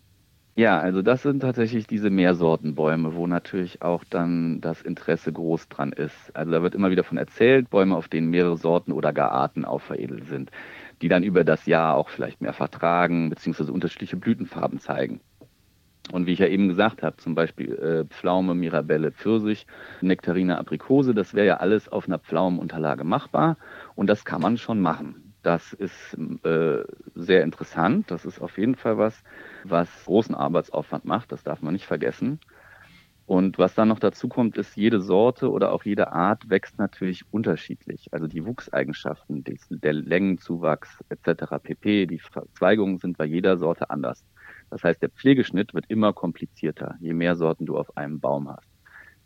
[0.56, 5.92] Ja, also das sind tatsächlich diese Mehrsortenbäume, wo natürlich auch dann das Interesse groß dran
[5.92, 6.30] ist.
[6.34, 9.64] Also da wird immer wieder von erzählt, Bäume, auf denen mehrere Sorten oder gar Arten
[9.64, 10.52] aufveredelt sind,
[11.02, 15.20] die dann über das Jahr auch vielleicht mehr vertragen, beziehungsweise unterschiedliche Blütenfarben zeigen.
[16.12, 19.66] Und wie ich ja eben gesagt habe, zum Beispiel äh, Pflaume, Mirabelle, Pfirsich,
[20.02, 23.56] Nektarine, Aprikose, das wäre ja alles auf einer Pflaumenunterlage machbar
[23.94, 25.34] und das kann man schon machen.
[25.42, 26.84] Das ist äh,
[27.14, 28.10] sehr interessant.
[28.10, 29.22] Das ist auf jeden Fall was,
[29.64, 31.32] was großen Arbeitsaufwand macht.
[31.32, 32.40] Das darf man nicht vergessen.
[33.26, 37.24] Und was dann noch dazu kommt, ist, jede Sorte oder auch jede Art wächst natürlich
[37.30, 38.08] unterschiedlich.
[38.12, 41.54] Also die Wuchseigenschaften, der Längenzuwachs etc.
[41.62, 44.24] pp, die Verzweigungen sind bei jeder Sorte anders.
[44.74, 48.68] Das heißt, der Pflegeschnitt wird immer komplizierter, je mehr Sorten du auf einem Baum hast.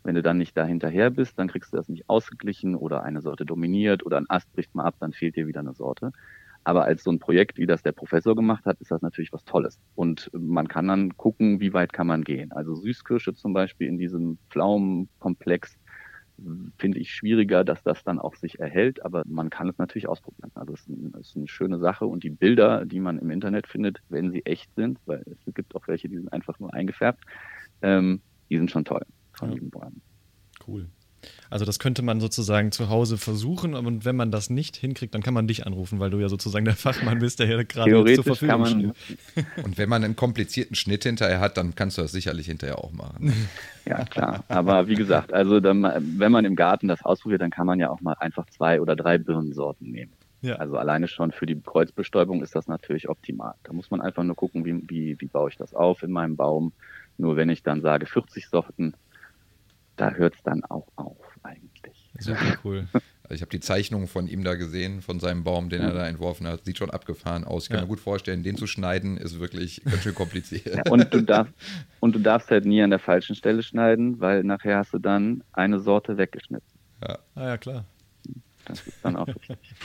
[0.03, 3.23] Wenn du dann nicht da hinterher bist, dann kriegst du das nicht ausgeglichen oder eine
[3.23, 6.11] Sorte dominiert oder ein Ast bricht mal ab, dann fehlt dir wieder eine Sorte.
[6.63, 9.43] Aber als so ein Projekt, wie das der Professor gemacht hat, ist das natürlich was
[9.43, 9.79] Tolles.
[9.95, 12.51] Und man kann dann gucken, wie weit kann man gehen.
[12.51, 15.78] Also Süßkirsche zum Beispiel in diesem Pflaumenkomplex
[16.77, 20.51] finde ich schwieriger, dass das dann auch sich erhält, aber man kann es natürlich ausprobieren.
[20.55, 20.87] Also es
[21.19, 24.73] ist eine schöne Sache und die Bilder, die man im Internet findet, wenn sie echt
[24.75, 27.23] sind, weil es gibt auch welche, die sind einfach nur eingefärbt,
[27.81, 29.55] ähm, die sind schon toll von ja.
[29.55, 30.01] diesen Bäumen.
[30.67, 30.89] Cool.
[31.49, 35.23] Also das könnte man sozusagen zu Hause versuchen und wenn man das nicht hinkriegt, dann
[35.23, 38.23] kann man dich anrufen, weil du ja sozusagen der Fachmann bist, der hier gerade zur
[38.23, 39.45] Verfügung steht.
[39.63, 42.91] Und wenn man einen komplizierten Schnitt hinterher hat, dann kannst du das sicherlich hinterher auch
[42.91, 43.33] machen.
[43.85, 44.43] Ja, klar.
[44.47, 45.83] Aber wie gesagt, also dann,
[46.17, 48.95] wenn man im Garten das ausprobiert, dann kann man ja auch mal einfach zwei oder
[48.95, 50.11] drei Birnensorten nehmen.
[50.41, 50.55] Ja.
[50.55, 53.55] Also alleine schon für die Kreuzbestäubung ist das natürlich optimal.
[53.63, 56.35] Da muss man einfach nur gucken, wie, wie, wie baue ich das auf in meinem
[56.35, 56.71] Baum.
[57.17, 58.93] Nur wenn ich dann sage 40 Sorten,
[59.97, 61.17] da hört es dann auch auf
[62.19, 62.87] Super cool.
[63.23, 65.89] Also ich habe die Zeichnung von ihm da gesehen, von seinem Baum, den ja.
[65.89, 66.65] er da entworfen hat.
[66.65, 67.63] Sieht schon abgefahren aus.
[67.63, 67.83] Ich kann ja.
[67.83, 70.65] mir gut vorstellen, den zu schneiden ist wirklich ganz schön kompliziert.
[70.65, 71.47] Ja, und, du darf,
[71.99, 75.43] und du darfst halt nie an der falschen Stelle schneiden, weil nachher hast du dann
[75.53, 76.67] eine Sorte weggeschnitten.
[77.03, 77.85] Ja, ah, ja klar.
[78.69, 79.27] Das ist dann auch.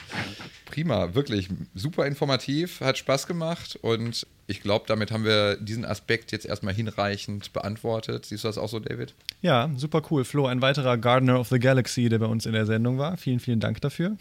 [0.67, 6.33] Prima, wirklich super informativ, hat Spaß gemacht und ich glaube, damit haben wir diesen Aspekt
[6.33, 8.27] jetzt erstmal hinreichend beantwortet.
[8.27, 9.15] Siehst du das auch so, David?
[9.41, 10.25] Ja, super cool.
[10.25, 13.17] Flo, ein weiterer Gardener of the Galaxy, der bei uns in der Sendung war.
[13.17, 14.17] Vielen, vielen Dank dafür.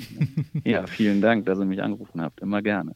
[0.64, 2.42] Ja, vielen Dank, dass ihr mich angerufen habt.
[2.42, 2.96] Immer gerne.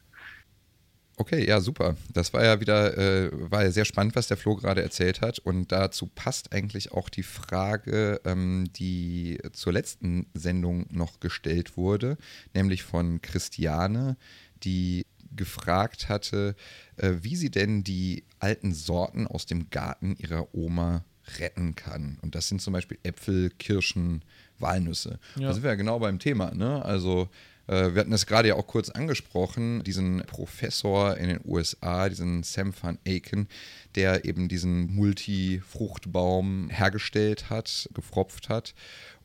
[1.20, 1.96] Okay, ja, super.
[2.12, 5.40] Das war ja wieder, äh, war ja sehr spannend, was der Flo gerade erzählt hat.
[5.40, 12.18] Und dazu passt eigentlich auch die Frage, ähm, die zur letzten Sendung noch gestellt wurde,
[12.54, 14.16] nämlich von Christiane,
[14.62, 15.04] die
[15.34, 16.54] gefragt hatte,
[16.96, 21.04] äh, wie sie denn die alten Sorten aus dem Garten ihrer Oma
[21.40, 22.18] retten kann.
[22.22, 24.22] Und das sind zum Beispiel Äpfel, Kirschen,
[24.60, 25.18] Walnüsse.
[25.34, 25.48] Ja.
[25.48, 26.54] Da sind wir ja genau beim Thema.
[26.54, 26.84] Ne?
[26.84, 27.28] Also
[27.68, 32.72] wir hatten das gerade ja auch kurz angesprochen, diesen Professor in den USA, diesen Sam
[32.80, 33.46] van Aken,
[33.94, 38.74] der eben diesen Multifruchtbaum hergestellt hat, gefropft hat.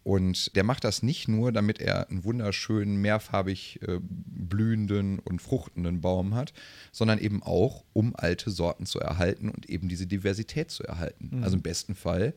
[0.03, 6.01] Und der macht das nicht nur, damit er einen wunderschönen, mehrfarbig äh, blühenden und fruchtenden
[6.01, 6.51] Baum hat,
[6.91, 11.37] sondern eben auch, um alte Sorten zu erhalten und eben diese Diversität zu erhalten.
[11.37, 11.43] Mhm.
[11.43, 12.33] Also im besten Fall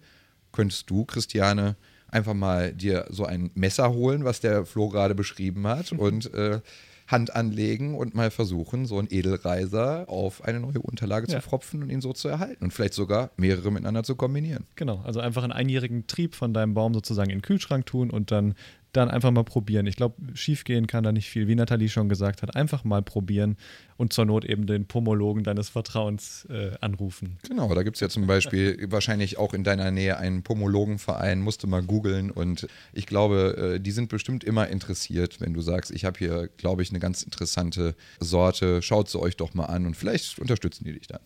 [0.52, 1.74] könntest du, Christiane,
[2.16, 5.98] einfach mal dir so ein Messer holen, was der Flo gerade beschrieben hat, mhm.
[5.98, 6.60] und äh,
[7.06, 11.36] Hand anlegen und mal versuchen, so einen Edelreiser auf eine neue Unterlage Ja.
[11.36, 14.64] zu fropfen und ihn so zu erhalten und vielleicht sogar mehrere miteinander zu kombinieren.
[14.74, 18.32] Genau, also einfach einen einjährigen Trieb von deinem Baum sozusagen in den Kühlschrank tun und
[18.32, 18.54] dann,
[18.96, 19.86] dann einfach mal probieren.
[19.86, 21.48] Ich glaube, schiefgehen kann da nicht viel.
[21.48, 23.56] Wie Nathalie schon gesagt hat, einfach mal probieren
[23.96, 27.38] und zur Not eben den Pomologen deines Vertrauens äh, anrufen.
[27.48, 31.62] Genau, da gibt es ja zum Beispiel wahrscheinlich auch in deiner Nähe einen Pomologenverein, musst
[31.62, 35.90] du mal googeln und ich glaube, äh, die sind bestimmt immer interessiert, wenn du sagst,
[35.90, 39.86] ich habe hier, glaube ich, eine ganz interessante Sorte, schaut sie euch doch mal an
[39.86, 41.20] und vielleicht unterstützen die dich dann.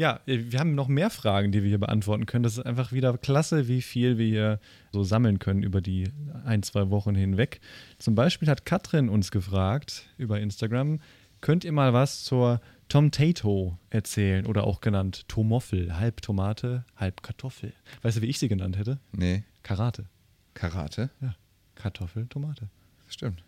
[0.00, 2.42] Ja, äh, wir haben noch mehr Fragen, die wir hier beantworten können.
[2.42, 4.60] Das ist einfach wieder klasse, wie viel wir hier
[4.92, 6.08] so sammeln können über die
[6.46, 7.60] ein, zwei Wochen hinweg.
[7.98, 11.00] Zum Beispiel hat Katrin uns gefragt über Instagram,
[11.42, 17.74] könnt ihr mal was zur Tomtato erzählen oder auch genannt Tomoffel, halb Tomate, halb Kartoffel.
[18.00, 19.00] Weißt du, wie ich sie genannt hätte?
[19.12, 20.06] Nee, Karate.
[20.54, 21.10] Karate?
[21.20, 21.34] Ja,
[21.74, 22.70] Kartoffel, Tomate.
[23.10, 23.42] Stimmt.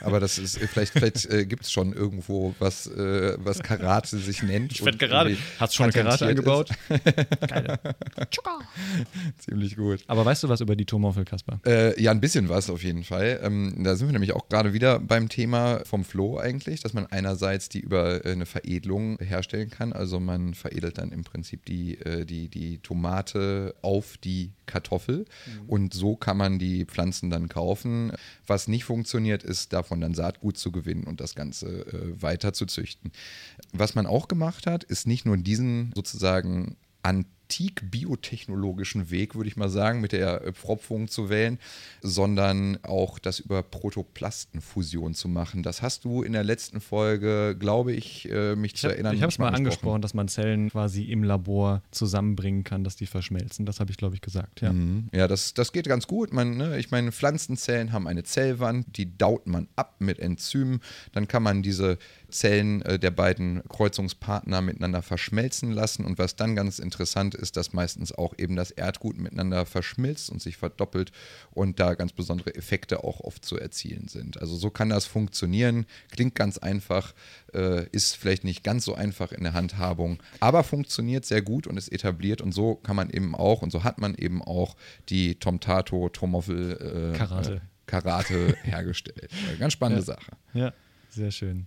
[0.00, 4.42] Aber das ist, vielleicht, vielleicht äh, gibt es schon irgendwo was, äh, was Karate sich
[4.42, 4.72] nennt.
[4.72, 5.36] Ich werd und gerade.
[5.58, 6.70] Hast du schon Karate patentiert angebaut?
[7.48, 7.78] Geil.
[9.38, 10.04] Ziemlich gut.
[10.06, 11.60] Aber weißt du was über die Tomoffel, Kasper?
[11.64, 13.40] Äh, ja, ein bisschen was auf jeden Fall.
[13.42, 17.06] Ähm, da sind wir nämlich auch gerade wieder beim Thema vom Floh eigentlich, dass man
[17.06, 19.94] einerseits die über äh, eine Veredelung herstellen kann.
[19.94, 25.24] Also man veredelt dann im Prinzip die, äh, die, die Tomate auf die Kartoffel
[25.68, 28.12] und so kann man die Pflanzen dann kaufen.
[28.46, 29.05] Was nicht funktioniert,
[29.42, 33.12] ist davon dann Saatgut zu gewinnen und das Ganze äh, weiter zu züchten.
[33.72, 36.76] Was man auch gemacht hat, ist nicht nur diesen sozusagen
[37.46, 41.58] antik-biotechnologischen Weg, würde ich mal sagen, mit der Pfropfung zu wählen,
[42.02, 45.62] sondern auch das über Protoplastenfusion zu machen.
[45.62, 49.14] Das hast du in der letzten Folge, glaube ich, äh, mich Ich zu habe erinnern.
[49.14, 49.56] es mal angesprochen.
[49.56, 53.66] angesprochen, dass man Zellen quasi im Labor zusammenbringen kann, dass die verschmelzen.
[53.66, 54.60] Das habe ich, glaube ich, gesagt.
[54.60, 54.72] Ja.
[54.72, 55.08] Mhm.
[55.12, 56.32] Ja, das, das geht ganz gut.
[56.32, 60.80] Man, ne, ich meine, Pflanzenzellen haben eine Zellwand, die daut man ab mit Enzymen.
[61.12, 61.98] Dann kann man diese
[62.28, 66.04] Zellen äh, der beiden Kreuzungspartner miteinander verschmelzen lassen.
[66.04, 70.42] Und was dann ganz interessant ist, dass meistens auch eben das Erdgut miteinander verschmilzt und
[70.42, 71.12] sich verdoppelt
[71.52, 74.40] und da ganz besondere Effekte auch oft zu erzielen sind.
[74.40, 75.86] Also so kann das funktionieren.
[76.10, 77.14] Klingt ganz einfach,
[77.54, 81.76] äh, ist vielleicht nicht ganz so einfach in der Handhabung, aber funktioniert sehr gut und
[81.76, 82.40] ist etabliert.
[82.40, 84.76] Und so kann man eben auch, und so hat man eben auch
[85.08, 87.60] die Tomtato, Tromoffel, äh, Karate.
[87.86, 89.30] Karate hergestellt.
[89.58, 90.06] Ganz spannende Ja.
[90.06, 90.32] Sache.
[90.54, 90.72] ja,
[91.10, 91.66] sehr schön.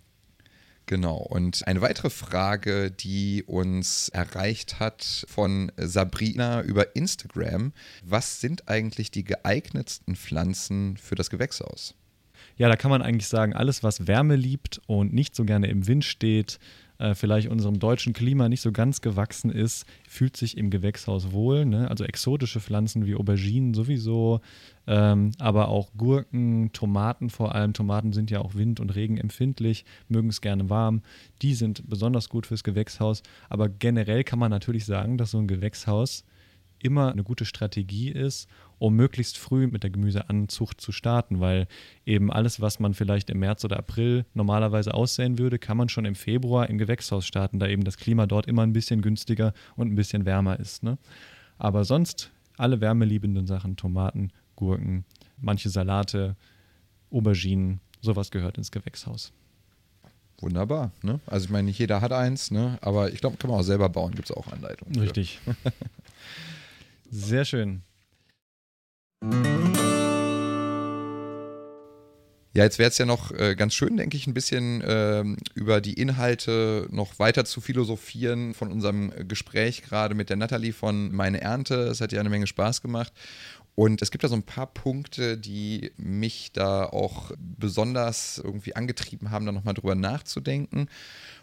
[0.90, 1.18] Genau.
[1.18, 7.74] Und eine weitere Frage, die uns erreicht hat von Sabrina über Instagram.
[8.04, 11.94] Was sind eigentlich die geeignetsten Pflanzen für das Gewächshaus?
[12.58, 15.86] Ja, da kann man eigentlich sagen, alles, was Wärme liebt und nicht so gerne im
[15.86, 16.58] Wind steht,
[17.00, 21.66] äh, vielleicht unserem deutschen Klima nicht so ganz gewachsen ist, fühlt sich im Gewächshaus wohl.
[21.66, 21.90] Ne?
[21.90, 24.42] Also exotische Pflanzen wie Auberginen sowieso,
[24.86, 27.74] ähm, aber auch Gurken, Tomaten vor allem.
[27.74, 31.02] Tomaten sind ja auch wind- und regenempfindlich, mögen es gerne warm.
[31.42, 33.24] Die sind besonders gut fürs Gewächshaus.
[33.50, 36.26] Aber generell kann man natürlich sagen, dass so ein Gewächshaus
[36.82, 41.68] immer eine gute Strategie ist, um möglichst früh mit der Gemüseanzucht zu starten, weil
[42.06, 46.06] eben alles, was man vielleicht im März oder April normalerweise aussehen würde, kann man schon
[46.06, 49.92] im Februar im Gewächshaus starten, da eben das Klima dort immer ein bisschen günstiger und
[49.92, 50.84] ein bisschen wärmer ist.
[50.84, 50.98] Ne?
[51.58, 55.06] Aber sonst alle wärmeliebenden Sachen, Tomaten, Gurken,
[55.38, 56.36] manche Salate,
[57.12, 59.34] Auberginen, sowas gehört ins Gewächshaus.
[60.42, 60.92] Wunderbar.
[61.02, 61.20] Ne?
[61.26, 62.78] Also ich meine, nicht jeder hat eins, ne?
[62.82, 64.98] aber ich glaube, kann man auch selber bauen, gibt es auch Anleitungen.
[65.00, 65.40] Richtig.
[67.12, 67.82] Sehr schön.
[72.54, 75.82] Ja, jetzt wäre es ja noch äh, ganz schön, denke ich, ein bisschen ähm, über
[75.82, 81.42] die Inhalte noch weiter zu philosophieren von unserem Gespräch gerade mit der Nathalie von Meine
[81.42, 81.76] Ernte.
[81.88, 83.14] Es hat ja eine Menge Spaß gemacht.
[83.80, 89.32] Und es gibt da so ein paar Punkte, die mich da auch besonders irgendwie angetrieben
[89.32, 90.90] haben, da nochmal drüber nachzudenken.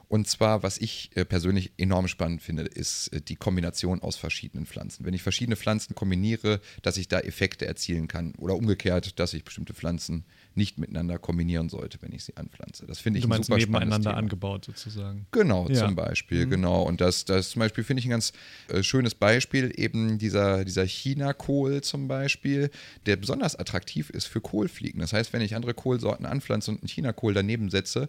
[0.09, 4.67] Und zwar, was ich äh, persönlich enorm spannend finde, ist äh, die Kombination aus verschiedenen
[4.67, 5.07] Pflanzen.
[5.07, 8.35] Wenn ich verschiedene Pflanzen kombiniere, dass ich da Effekte erzielen kann.
[8.35, 10.27] Oder umgekehrt, dass ich bestimmte Pflanzen
[10.57, 12.87] nicht miteinander kombinieren sollte, wenn ich sie anpflanze.
[12.87, 14.19] Das finde ich Du ein meinst super spannendes nebeneinander Thema.
[14.19, 15.27] angebaut sozusagen.
[15.31, 15.87] Genau, Ja.
[15.87, 16.83] zum Beispiel, genau.
[16.83, 18.33] Und das, das zum Beispiel finde ich ein ganz
[18.69, 22.71] äh, schönes Beispiel, eben dieser, dieser China-Kohl zum Beispiel,
[23.07, 25.01] der besonders attraktiv ist für Kohlfliegen.
[25.01, 28.09] Das heißt, wenn ich andere Kohlsorten anpflanze und einen China-Kohl daneben setze,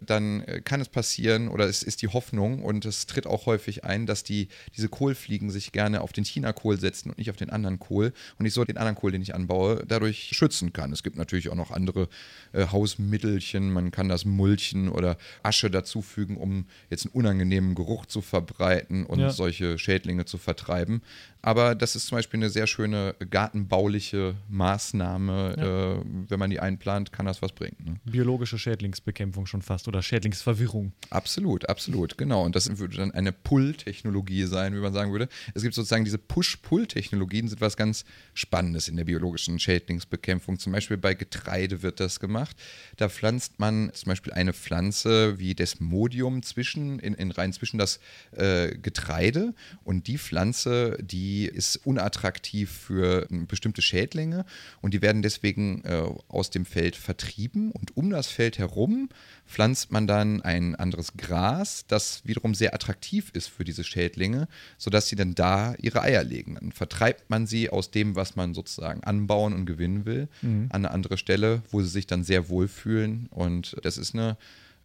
[0.00, 3.84] dann äh, kann es passieren, oder es ist die Hoffnung und es tritt auch häufig
[3.84, 7.50] ein, dass die, diese Kohlfliegen sich gerne auf den China-Kohl setzen und nicht auf den
[7.50, 10.92] anderen Kohl und ich so den anderen Kohl, den ich anbaue, dadurch schützen kann.
[10.92, 12.08] Es gibt natürlich auch noch andere
[12.52, 18.20] äh, Hausmittelchen, man kann das Mulchen oder Asche dazufügen, um jetzt einen unangenehmen Geruch zu
[18.20, 19.30] verbreiten und Ja.
[19.30, 21.02] solche Schädlinge zu vertreiben.
[21.42, 26.02] Aber das ist zum Beispiel eine sehr schöne gartenbauliche Maßnahme.
[26.04, 27.76] Äh, wenn man die einplant, kann das was bringen.
[27.84, 27.96] Ne?
[28.04, 30.92] Biologische Schädlingsbekämpfung schon fast oder Schädlingsverwirrung.
[31.10, 32.44] Absolut, absolut, genau.
[32.44, 35.28] Und das würde dann eine Pull-Technologie sein, wie man sagen würde.
[35.54, 40.58] Es gibt sozusagen diese Push-Pull-Technologien, sind was ganz Spannendes in der biologischen Schädlingsbekämpfung.
[40.58, 42.56] Zum Beispiel bei Getreide wird das gemacht.
[42.96, 48.00] Da pflanzt man zum Beispiel eine Pflanze wie Desmodium zwischen, in, in rein zwischen das
[48.32, 54.44] äh, Getreide und die Pflanze, die ist unattraktiv für äh, bestimmte Schädlinge
[54.82, 59.08] und die werden deswegen äh, aus dem Feld vertrieben und um das Feld herum
[59.48, 64.46] pflanzt man dann ein anderes Gras, das wiederum sehr attraktiv ist für diese Schädlinge,
[64.76, 66.54] sodass sie dann da ihre Eier legen.
[66.56, 70.90] Dann vertreibt man sie aus dem, was man sozusagen anbauen und gewinnen will, an eine
[70.90, 73.26] andere Stelle, wo sie sich dann sehr wohlfühlen.
[73.30, 74.36] Und das ist eine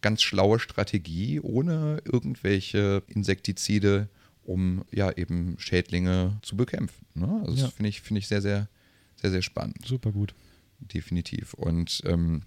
[0.02, 4.08] ganz schlaue Strategie, ohne irgendwelche Insektizide,
[4.44, 7.06] um ja eben Schädlinge zu bekämpfen.
[7.16, 7.42] Ne?
[7.46, 7.66] Also Ja.
[7.66, 8.68] das finde ich, finde ich sehr, sehr,
[9.22, 10.34] sehr, sehr spannend Super gut.
[10.80, 11.54] definitiv.
[11.54, 12.44] Und ähm,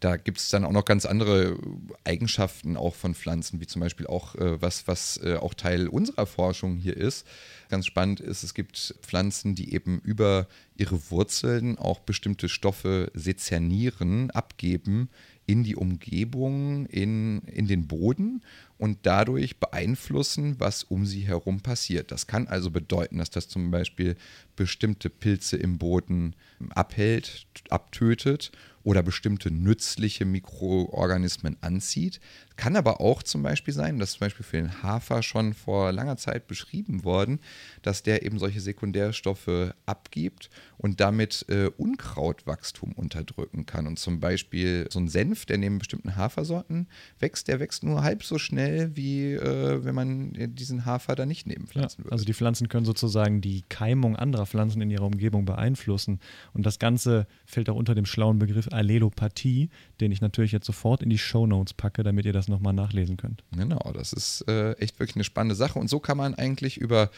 [0.00, 1.58] da gibt es dann auch noch ganz andere
[2.04, 6.26] Eigenschaften auch von Pflanzen, wie zum Beispiel auch äh, was, was äh, auch Teil unserer
[6.26, 7.26] Forschung hier ist.
[7.68, 14.30] Ganz spannend ist, es gibt Pflanzen, die eben über ihre Wurzeln auch bestimmte Stoffe sezernieren,
[14.30, 15.10] abgeben
[15.44, 18.42] in die Umgebung, in, in den Boden
[18.78, 22.10] und dadurch beeinflussen, was um sie herum passiert.
[22.12, 24.16] Das kann also bedeuten, dass das zum Beispiel
[24.56, 26.36] bestimmte Pilze im Boden
[26.70, 32.20] abhält, abtötet oder bestimmte nützliche Mikroorganismen anzieht.
[32.56, 35.92] Kann aber auch zum Beispiel sein, das ist zum Beispiel für den Hafer schon vor
[35.92, 37.40] langer Zeit beschrieben worden,
[37.82, 43.86] dass der eben solche Sekundärstoffe abgibt und damit äh, Unkrautwachstum unterdrücken kann.
[43.86, 48.22] Und zum Beispiel so ein Senf, der neben bestimmten Hafersorten wächst, der wächst nur halb
[48.24, 52.12] so schnell, wie äh, wenn man diesen Hafer da nicht Ja, nebenpflanzen würde.
[52.12, 56.20] also die Pflanzen können sozusagen die Keimung anderer Pflanzen in ihrer Umgebung beeinflussen.
[56.52, 61.02] Und das Ganze fällt auch unter dem schlauen Begriff Allelopathie, den ich natürlich jetzt sofort
[61.02, 63.44] in die Shownotes packe, damit ihr das nochmal nachlesen könnt.
[63.56, 65.78] Genau, das ist äh, echt wirklich eine spannende Sache.
[65.78, 67.10] Und so kann man eigentlich über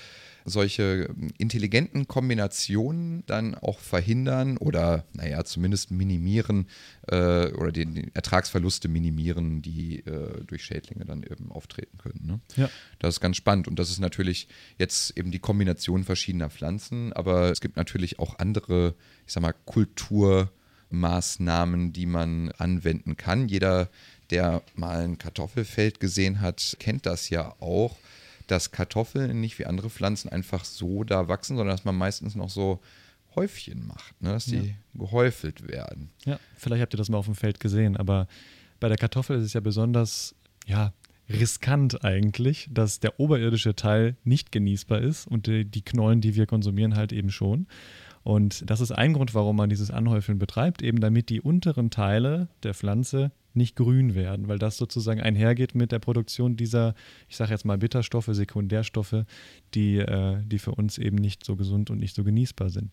[0.44, 6.66] solche ähm, intelligenten Kombinationen dann auch verhindern oder, naja, zumindest minimieren
[7.08, 12.20] äh, oder die, die Ertragsverluste minimieren, die äh, durch Schädlinge dann eben auftreten können.
[12.24, 12.40] Ne?
[12.56, 12.70] Ja.
[12.98, 14.48] Das ist ganz spannend und das ist natürlich
[14.78, 18.94] jetzt eben die Kombination verschiedener Pflanzen, aber es gibt natürlich auch andere,
[19.26, 19.54] ich sag mal,
[20.92, 23.48] Kulturmaßnahmen, die man anwenden kann.
[23.48, 23.88] Jeder,
[24.30, 27.96] der mal ein Kartoffelfeld gesehen hat, kennt das ja auch,
[28.46, 32.50] dass Kartoffeln nicht wie andere Pflanzen einfach so da wachsen, sondern dass man meistens noch
[32.50, 32.80] so
[33.34, 34.32] Häufchen macht, ne?
[34.32, 36.10] dass die gehäufelt werden.
[36.26, 38.26] Ja, vielleicht habt ihr das mal auf dem Feld gesehen, aber
[38.78, 40.34] bei der Kartoffel ist es ja besonders,
[40.66, 40.92] ja,
[41.30, 46.46] riskant eigentlich, dass der oberirdische Teil nicht genießbar ist und die, die Knollen, die wir
[46.46, 47.66] konsumieren, halt eben schon.
[48.24, 52.48] Und das ist ein Grund, warum man dieses Anhäufeln betreibt, eben damit die unteren Teile
[52.62, 56.94] der Pflanze nicht grün werden, weil das sozusagen einhergeht mit der Produktion dieser,
[57.28, 59.24] ich sage jetzt mal Bitterstoffe, Sekundärstoffe,
[59.74, 62.92] die, äh, die für uns eben nicht so gesund und nicht so genießbar sind.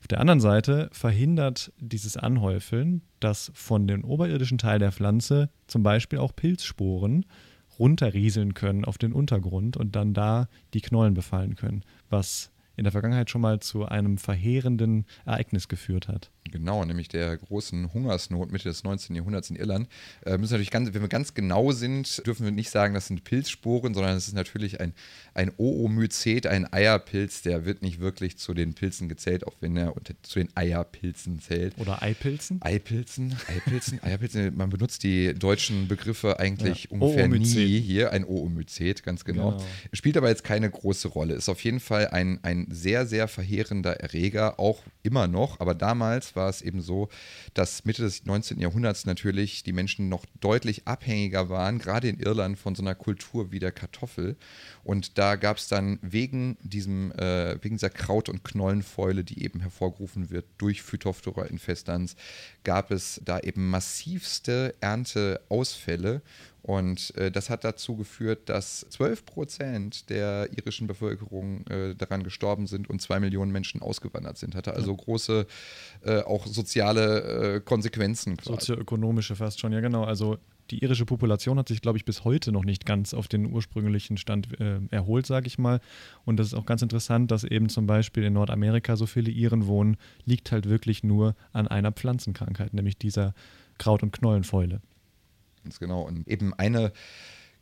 [0.00, 5.82] Auf der anderen Seite verhindert dieses Anhäufeln, dass von dem oberirdischen Teil der Pflanze zum
[5.82, 7.24] Beispiel auch Pilzsporen
[7.78, 12.92] runterrieseln können auf den Untergrund und dann da die Knollen befallen können, was in der
[12.92, 16.30] Vergangenheit schon mal zu einem verheerenden Ereignis geführt hat.
[16.52, 19.16] Genau, nämlich der großen Hungersnot Mitte des 19.
[19.16, 19.88] Jahrhunderts in Irland.
[20.24, 23.24] Äh, müssen natürlich ganz, wenn wir ganz genau sind, dürfen wir nicht sagen, das sind
[23.24, 24.92] Pilzsporen, sondern es ist natürlich ein,
[25.34, 29.96] ein Oomycet, ein Eierpilz, der wird nicht wirklich zu den Pilzen gezählt, auch wenn er
[29.96, 31.76] unter, zu den Eierpilzen zählt.
[31.78, 32.60] Oder Eipilzen?
[32.62, 36.90] Eipilzen, Eipilzen, Eierpilzen, man benutzt die deutschen Begriffe eigentlich Ja.
[36.90, 37.56] ungefähr Oomycet.
[37.56, 39.52] nie hier, ein Oomycet, ganz genau.
[39.52, 39.64] Genau.
[39.92, 44.00] Spielt aber jetzt keine große Rolle, ist auf jeden Fall ein, ein sehr, sehr verheerender
[44.00, 47.08] Erreger, auch immer noch, aber damals war es eben so,
[47.54, 48.60] dass Mitte des 19.
[48.60, 53.50] Jahrhunderts natürlich die Menschen noch deutlich abhängiger waren, gerade in Irland, von so einer Kultur
[53.50, 54.36] wie der Kartoffel.
[54.84, 59.60] Und da gab es dann wegen diesem, äh, wegen dieser Kraut- und Knollenfäule, die eben
[59.60, 62.16] hervorgerufen wird durch Phytophthora infestans,
[62.62, 66.22] gab es da eben massivste Ernteausfälle.
[66.66, 72.66] Und äh, das hat dazu geführt, dass 12 Prozent der irischen Bevölkerung äh, daran gestorben
[72.66, 74.56] sind und zwei Millionen Menschen ausgewandert sind.
[74.56, 75.46] Hatte also große,
[76.04, 78.36] äh, auch soziale äh, Konsequenzen.
[78.36, 78.50] quasi.
[78.50, 80.02] Sozioökonomische fast schon, ja genau.
[80.02, 80.38] Also
[80.72, 84.16] die irische Population hat sich, glaube ich, bis heute noch nicht ganz auf den ursprünglichen
[84.16, 85.78] Stand äh, erholt, sage ich mal.
[86.24, 89.68] Und das ist auch ganz interessant, dass eben zum Beispiel in Nordamerika so viele Iren
[89.68, 93.34] wohnen, liegt halt wirklich nur an einer Pflanzenkrankheit, nämlich dieser
[93.78, 94.80] Kraut- und Knollenfäule.
[95.66, 96.02] Ganz genau.
[96.02, 96.92] Und eben eine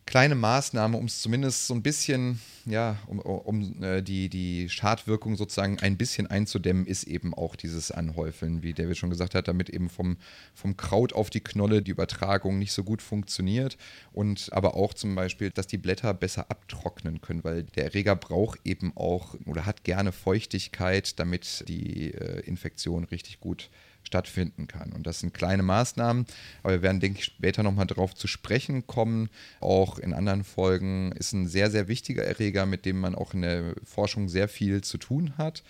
[0.05, 5.37] kleine Maßnahme, um es zumindest so ein bisschen, ja, um, um äh, die, die Schadwirkung
[5.37, 9.71] sozusagen ein bisschen einzudämmen, ist eben auch dieses Anhäufeln, wie David schon gesagt hat, damit
[9.71, 10.19] eben vom,
[10.53, 13.79] vom Kraut auf die Knolle die Übertragung nicht so gut funktioniert
[14.13, 18.61] und aber auch zum Beispiel, dass die Blätter besser abtrocknen können, weil der Erreger braucht
[18.65, 23.71] eben auch oder hat gerne Feuchtigkeit, damit die äh, Infektion richtig gut
[24.05, 24.93] stattfinden kann.
[24.93, 26.27] Und das sind kleine Maßnahmen,
[26.63, 29.29] aber wir werden, denke ich, später nochmal darauf zu sprechen kommen.
[29.61, 33.43] Auch in anderen Folgen ist ein sehr, sehr wichtiger Erreger, mit dem man auch in
[33.43, 35.63] der Forschung sehr viel zu tun hat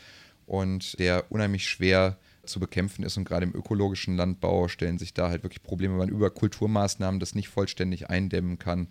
[0.46, 3.16] und der unheimlich schwer zu bekämpfen ist.
[3.16, 7.20] Und gerade im ökologischen Landbau stellen sich da halt wirklich Probleme, weil man über Kulturmaßnahmen
[7.20, 8.88] das nicht vollständig eindämmen kann.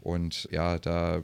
[0.00, 1.22] Und ja, da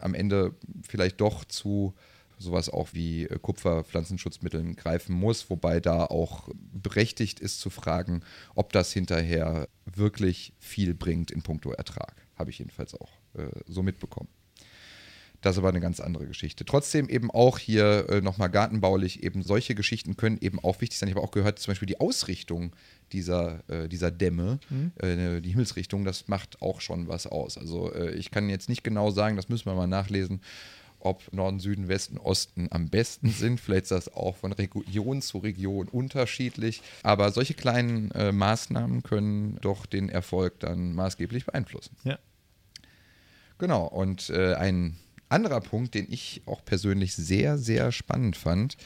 [0.00, 0.54] am Ende
[0.88, 1.94] vielleicht doch zu
[2.38, 8.22] sowas auch wie äh, Kupferpflanzenschutzmitteln greifen muss, wobei da auch berechtigt ist zu fragen,
[8.54, 12.26] ob das hinterher wirklich viel bringt in puncto Ertrag.
[12.36, 14.28] Habe ich jedenfalls auch äh, so mitbekommen.
[15.44, 16.64] Das ist aber eine ganz andere Geschichte.
[16.64, 21.10] Trotzdem eben auch hier äh, nochmal gartenbaulich, eben solche Geschichten können eben auch wichtig sein.
[21.10, 22.74] Ich habe auch gehört, zum Beispiel die Ausrichtung
[23.12, 24.92] dieser, äh, dieser Dämme, mhm.
[24.96, 27.58] äh, die Himmelsrichtung, das macht auch schon was aus.
[27.58, 30.40] Also äh, ich kann jetzt nicht genau sagen, das müssen wir mal nachlesen,
[31.04, 33.60] ob Norden, Süden, Westen, Osten am besten sind.
[33.60, 36.82] Vielleicht ist das auch von Region zu Region unterschiedlich.
[37.02, 41.96] Aber solche kleinen äh, Maßnahmen können doch den Erfolg dann maßgeblich beeinflussen.
[42.04, 42.18] Ja.
[43.58, 43.86] Genau.
[43.86, 44.96] Und äh, ein
[45.28, 48.76] anderer Punkt, den ich auch persönlich sehr, sehr spannend fand,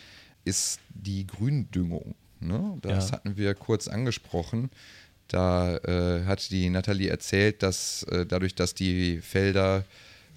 [0.45, 2.15] ist die Gründüngung.
[2.41, 2.79] Ne?
[2.83, 3.17] Das ja.
[3.17, 4.71] hatten wir kurz angesprochen.
[5.29, 9.85] Da äh, hat die Nathalie erzählt, dass äh, dadurch, dass die Felder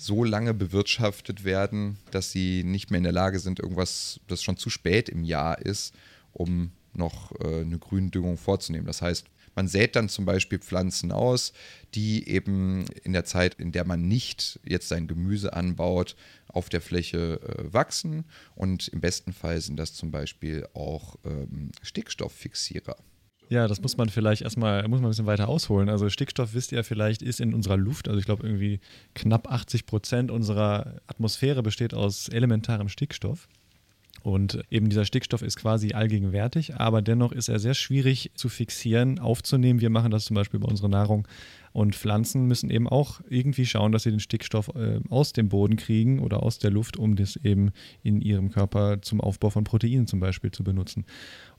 [0.06, 4.58] so lange bewirtschaftet werden, dass sie nicht mehr in der Lage sind, irgendwas, das schon
[4.58, 5.94] zu spät im Jahr ist,
[6.34, 8.88] um noch äh, eine Gründüngung vorzunehmen.
[8.88, 11.54] Das heißt, man sät dann zum Beispiel Pflanzen aus,
[11.94, 16.16] die eben in der Zeit, in der man nicht jetzt sein Gemüse anbaut,
[16.48, 18.26] auf der Fläche äh, wachsen.
[18.56, 22.96] Und im besten Fall sind das zum Beispiel auch ähm, Stickstofffixierer.
[23.52, 25.90] Ja, das muss man vielleicht erstmal, muss man ein bisschen weiter ausholen.
[25.90, 28.80] Also Stickstoff, wisst ihr vielleicht, ist in unserer Luft, also ich glaube irgendwie
[29.14, 33.50] knapp 80 Prozent unserer Atmosphäre besteht aus elementarem Stickstoff.
[34.24, 39.20] Und eben dieser Stickstoff ist quasi allgegenwärtig, aber dennoch ist er sehr schwierig zu fixieren,
[39.20, 39.82] aufzunehmen.
[39.82, 41.28] Wir machen das zum Beispiel bei unserer Nahrung.
[41.74, 45.78] Und Pflanzen müssen eben auch irgendwie schauen, dass sie den Stickstoff äh, aus dem Boden
[45.78, 47.72] kriegen oder aus der Luft, um das eben
[48.04, 51.06] in ihrem Körper zum Aufbau von Proteinen zum Beispiel zu benutzen.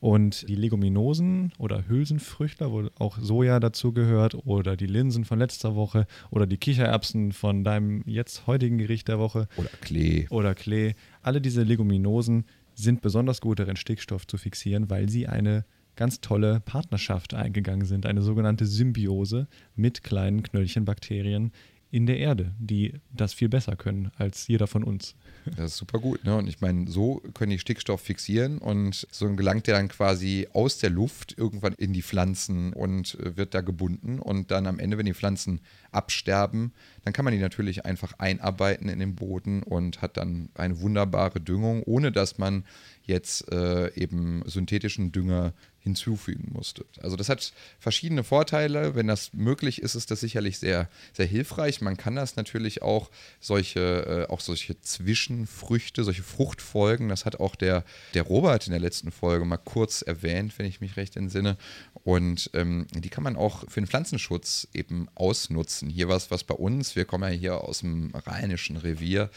[0.00, 5.74] Und die Leguminosen oder Hülsenfrüchtler, wo auch Soja dazu gehört, oder die Linsen von letzter
[5.74, 9.48] Woche oder die Kichererbsen von deinem jetzt heutigen Gericht der Woche.
[9.56, 10.26] Oder Klee.
[10.30, 10.94] Oder Klee.
[11.22, 12.44] Alle diese Leguminosen
[12.74, 15.64] sind besonders gut darin, Stickstoff zu fixieren, weil sie eine
[15.97, 21.53] ganz tolle Partnerschaft eingegangen sind, eine sogenannte Symbiose mit kleinen Knöllchenbakterien
[21.93, 25.14] in der Erde, die das viel besser können als jeder von uns.
[25.45, 26.24] Das ist super gut.
[26.24, 26.34] Ne?
[26.34, 30.78] Und ich meine, so können die Stickstoff fixieren und so gelangt der dann quasi aus
[30.78, 34.20] der Luft irgendwann in die Pflanzen und äh, wird da gebunden.
[34.20, 36.72] Und dann am Ende, wenn die Pflanzen absterben,
[37.05, 41.40] dann kann man die natürlich einfach einarbeiten in den Boden und hat dann eine wunderbare
[41.40, 42.64] Düngung, ohne dass man
[43.03, 46.84] jetzt äh, eben synthetischen Dünger hinzufügen musste.
[47.00, 48.94] Also das hat verschiedene Vorteile.
[48.94, 51.80] Wenn das möglich ist, ist das sicherlich sehr, sehr hilfreich.
[51.80, 53.10] Man kann das natürlich auch
[53.40, 58.80] solche, äh, auch solche Zwischenfrüchte, solche Fruchtfolgen, das hat auch der, der Robert in der
[58.80, 61.56] letzten Folge mal kurz erwähnt, wenn ich mich recht entsinne.
[62.04, 65.88] Und ähm, die kann man auch für den Pflanzenschutz eben ausnutzen.
[65.88, 69.30] Hier was, was bei uns, wir kommen ja hier aus dem rheinischen Revier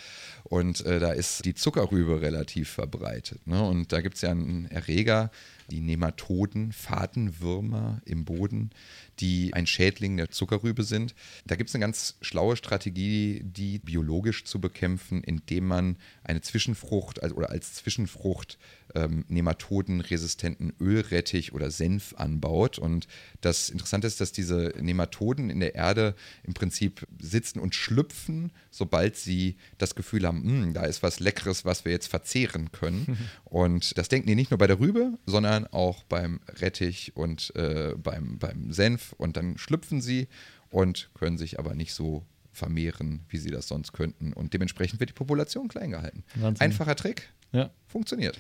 [0.43, 3.47] und äh, da ist die Zuckerrübe relativ verbreitet.
[3.47, 3.61] Ne?
[3.63, 5.31] Und da gibt es ja einen Erreger,
[5.72, 8.72] die Nematoden, Fadenwürmer im Boden,
[9.20, 11.16] die ein Schädling der Zuckerrübe sind.
[11.45, 17.24] Da gibt es eine ganz schlaue Strategie, die biologisch zu bekämpfen, indem man eine Zwischenfrucht
[17.24, 18.57] also, oder als Zwischenfrucht
[18.95, 22.79] ähm, nematodenresistenten Ölrettich oder Senf anbaut.
[22.79, 23.07] Und
[23.41, 29.15] das Interessante ist, dass diese Nematoden in der Erde im Prinzip sitzen und schlüpfen, sobald
[29.15, 33.17] sie das Gefühl haben, hm, da ist was Leckeres, was wir jetzt verzehren können.
[33.43, 37.93] und das denken die nicht nur bei der Rübe, sondern auch beim Rettich und äh,
[37.97, 39.13] beim, beim Senf.
[39.17, 40.27] Und dann schlüpfen sie
[40.69, 42.25] und können sich aber nicht so
[42.55, 44.33] vermehren, wie sie das sonst könnten.
[44.33, 46.23] Und dementsprechend wird die Population klein gehalten.
[46.35, 46.63] Wahnsinn.
[46.63, 47.69] Einfacher Trick, ja.
[47.85, 48.39] funktioniert.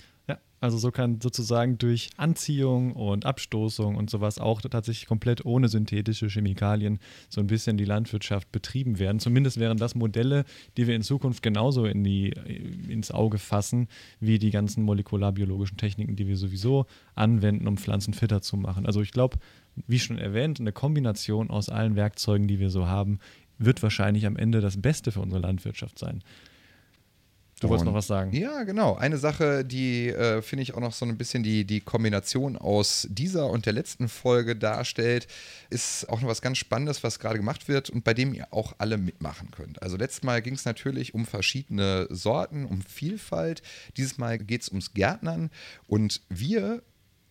[0.65, 6.27] Also so kann sozusagen durch Anziehung und Abstoßung und sowas auch tatsächlich komplett ohne synthetische
[6.27, 6.97] Chemikalien
[7.29, 9.19] so ein bisschen die Landwirtschaft betrieben werden.
[9.19, 10.43] Zumindest wären das Modelle,
[10.75, 12.33] die wir in Zukunft genauso in die,
[12.89, 13.87] ins Auge fassen,
[14.19, 18.87] wie die ganzen molekularbiologischen Techniken, die wir sowieso anwenden, um Pflanzen fitter zu machen.
[18.87, 19.37] Also ich glaube,
[19.85, 23.19] wie schon erwähnt, eine Kombination aus allen Werkzeugen, die wir so haben,
[23.59, 26.23] wird wahrscheinlich am Ende das Beste für unsere Landwirtschaft sein.
[27.61, 28.33] Du wolltest noch was sagen.
[28.33, 28.95] Ja, genau.
[28.95, 33.07] Eine Sache, die äh, finde ich auch noch so ein bisschen die, die Kombination aus
[33.09, 35.27] dieser und der letzten Folge darstellt,
[35.69, 38.75] ist auch noch was ganz Spannendes, was gerade gemacht wird und bei dem ihr auch
[38.77, 39.81] alle mitmachen könnt.
[39.81, 43.61] Also letztes Mal ging es natürlich um verschiedene Sorten, um Vielfalt.
[43.95, 45.49] Dieses Mal geht es ums Gärtnern
[45.87, 46.83] und wir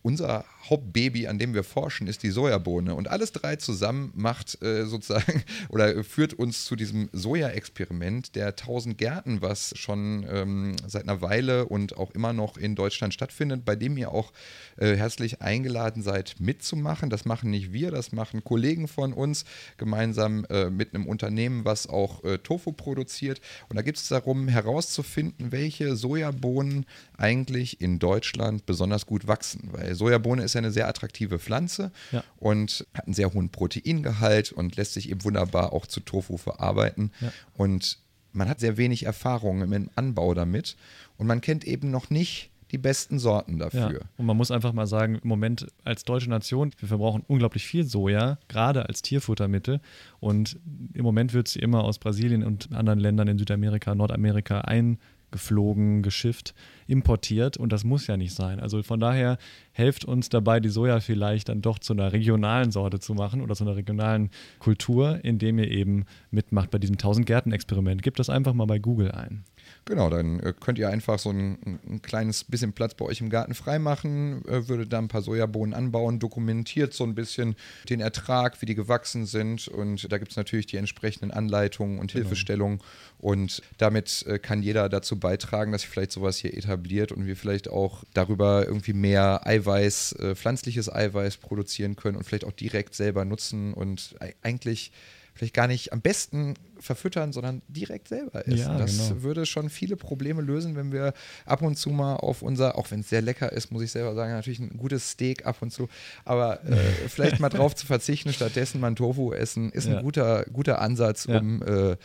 [0.05, 2.93] unser Hauptbaby, an dem wir forschen, ist die Sojabohne.
[2.93, 8.99] Und alles drei zusammen macht äh, sozusagen oder führt uns zu diesem Soja-Experiment der 1000
[8.99, 13.75] Gärten, was schon ähm, seit einer Weile und auch immer noch in Deutschland stattfindet, bei
[13.75, 14.31] dem ihr auch
[14.77, 17.09] äh, herzlich eingeladen seid, mitzumachen.
[17.09, 19.43] Das machen nicht wir, das machen Kollegen von uns
[19.77, 23.41] gemeinsam äh, mit einem Unternehmen, was auch äh, Tofu produziert.
[23.69, 26.85] Und da geht es darum, herauszufinden, welche Sojabohnen
[27.17, 29.69] eigentlich in Deutschland besonders gut wachsen.
[29.71, 32.23] Weil Sojabohne ist ja eine sehr attraktive Pflanze ja.
[32.37, 37.11] und hat einen sehr hohen Proteingehalt und lässt sich eben wunderbar auch zu Tofu verarbeiten.
[37.21, 37.31] Ja.
[37.55, 37.99] Und
[38.31, 40.75] man hat sehr wenig Erfahrung im Anbau damit
[41.17, 43.93] und man kennt eben noch nicht die besten Sorten dafür.
[43.93, 43.99] Ja.
[44.17, 47.85] Und man muss einfach mal sagen, im Moment als deutsche Nation, wir verbrauchen unglaublich viel
[47.85, 49.79] Soja, gerade als Tierfuttermittel.
[50.19, 50.59] Und
[50.93, 54.97] im Moment wird sie immer aus Brasilien und anderen Ländern in Südamerika, Nordamerika ein
[55.31, 56.53] geflogen, geschifft,
[56.87, 58.59] importiert und das muss ja nicht sein.
[58.59, 59.37] Also von daher
[59.71, 63.55] helft uns dabei, die Soja vielleicht dann doch zu einer regionalen Sorte zu machen oder
[63.55, 64.29] zu einer regionalen
[64.59, 68.03] Kultur, indem ihr eben mitmacht bei diesem 1000 Gärten-Experiment.
[68.03, 69.43] Gebt das einfach mal bei Google ein.
[69.85, 73.29] Genau, dann äh, könnt ihr einfach so ein, ein, kleines bisschen Platz bei euch im
[73.29, 77.55] Garten freimachen, äh, würdet da ein paar Sojabohnen anbauen, dokumentiert so ein bisschen
[77.89, 82.11] den Ertrag, wie die gewachsen sind und da gibt es natürlich die entsprechenden Anleitungen und
[82.11, 82.21] genau.
[82.21, 82.79] Hilfestellungen
[83.17, 86.74] und damit äh, kann jeder dazu beitragen, dass vielleicht sowas hier etabliert
[87.11, 92.51] und wir vielleicht auch darüber irgendwie mehr Eiweiß, pflanzliches Eiweiß produzieren können und vielleicht auch
[92.51, 94.91] direkt selber nutzen und eigentlich
[95.35, 98.57] vielleicht gar nicht am besten verfüttern, sondern direkt selber essen.
[98.57, 99.23] Ja, das genau.
[99.23, 101.13] würde schon viele Probleme lösen, wenn wir
[101.45, 104.15] ab und zu mal auf unser, auch wenn es sehr lecker ist, muss ich selber
[104.15, 105.89] sagen, natürlich ein gutes Steak ab und zu,
[106.23, 106.75] aber äh,
[107.09, 109.97] vielleicht mal drauf zu verzichten, stattdessen mal ein Tofu essen, ist ja.
[109.97, 111.97] ein guter, guter Ansatz, um äh,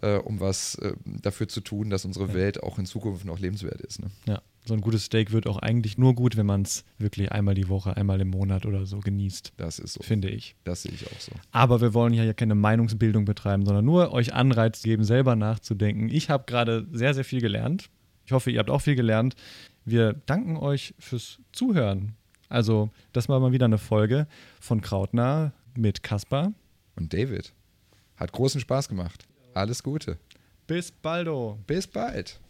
[0.00, 2.34] äh, um was äh, dafür zu tun, dass unsere ja.
[2.34, 4.00] Welt auch in Zukunft noch lebenswert ist.
[4.00, 4.10] Ne?
[4.26, 7.54] Ja, so ein gutes Steak wird auch eigentlich nur gut, wenn man es wirklich einmal
[7.54, 9.52] die Woche, einmal im Monat oder so genießt.
[9.56, 10.02] Das ist so.
[10.02, 10.54] Finde ich.
[10.64, 11.32] Das sehe ich auch so.
[11.50, 16.08] Aber wir wollen hier ja keine Meinungsbildung betreiben, sondern nur euch Anreiz geben, selber nachzudenken.
[16.08, 17.90] Ich habe gerade sehr, sehr viel gelernt.
[18.24, 19.34] Ich hoffe, ihr habt auch viel gelernt.
[19.84, 22.14] Wir danken euch fürs Zuhören.
[22.48, 24.28] Also, das war mal wieder eine Folge
[24.60, 26.52] von Krautnah mit Kaspar.
[26.94, 27.52] Und David.
[28.16, 29.26] Hat großen Spaß gemacht.
[29.54, 30.18] Alles Gute.
[30.66, 31.58] Bis baldo.
[31.66, 32.40] Bis bald.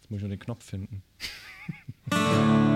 [0.00, 1.02] Jetzt muss ich nur den Knopf finden.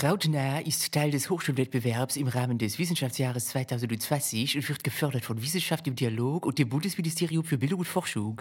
[0.00, 5.86] Krautnah ist Teil des Hochschulwettbewerbs im Rahmen des Wissenschaftsjahres 2020 und wird gefördert von Wissenschaft
[5.86, 8.40] im Dialog und dem Bundesministerium für Bildung und Forschung.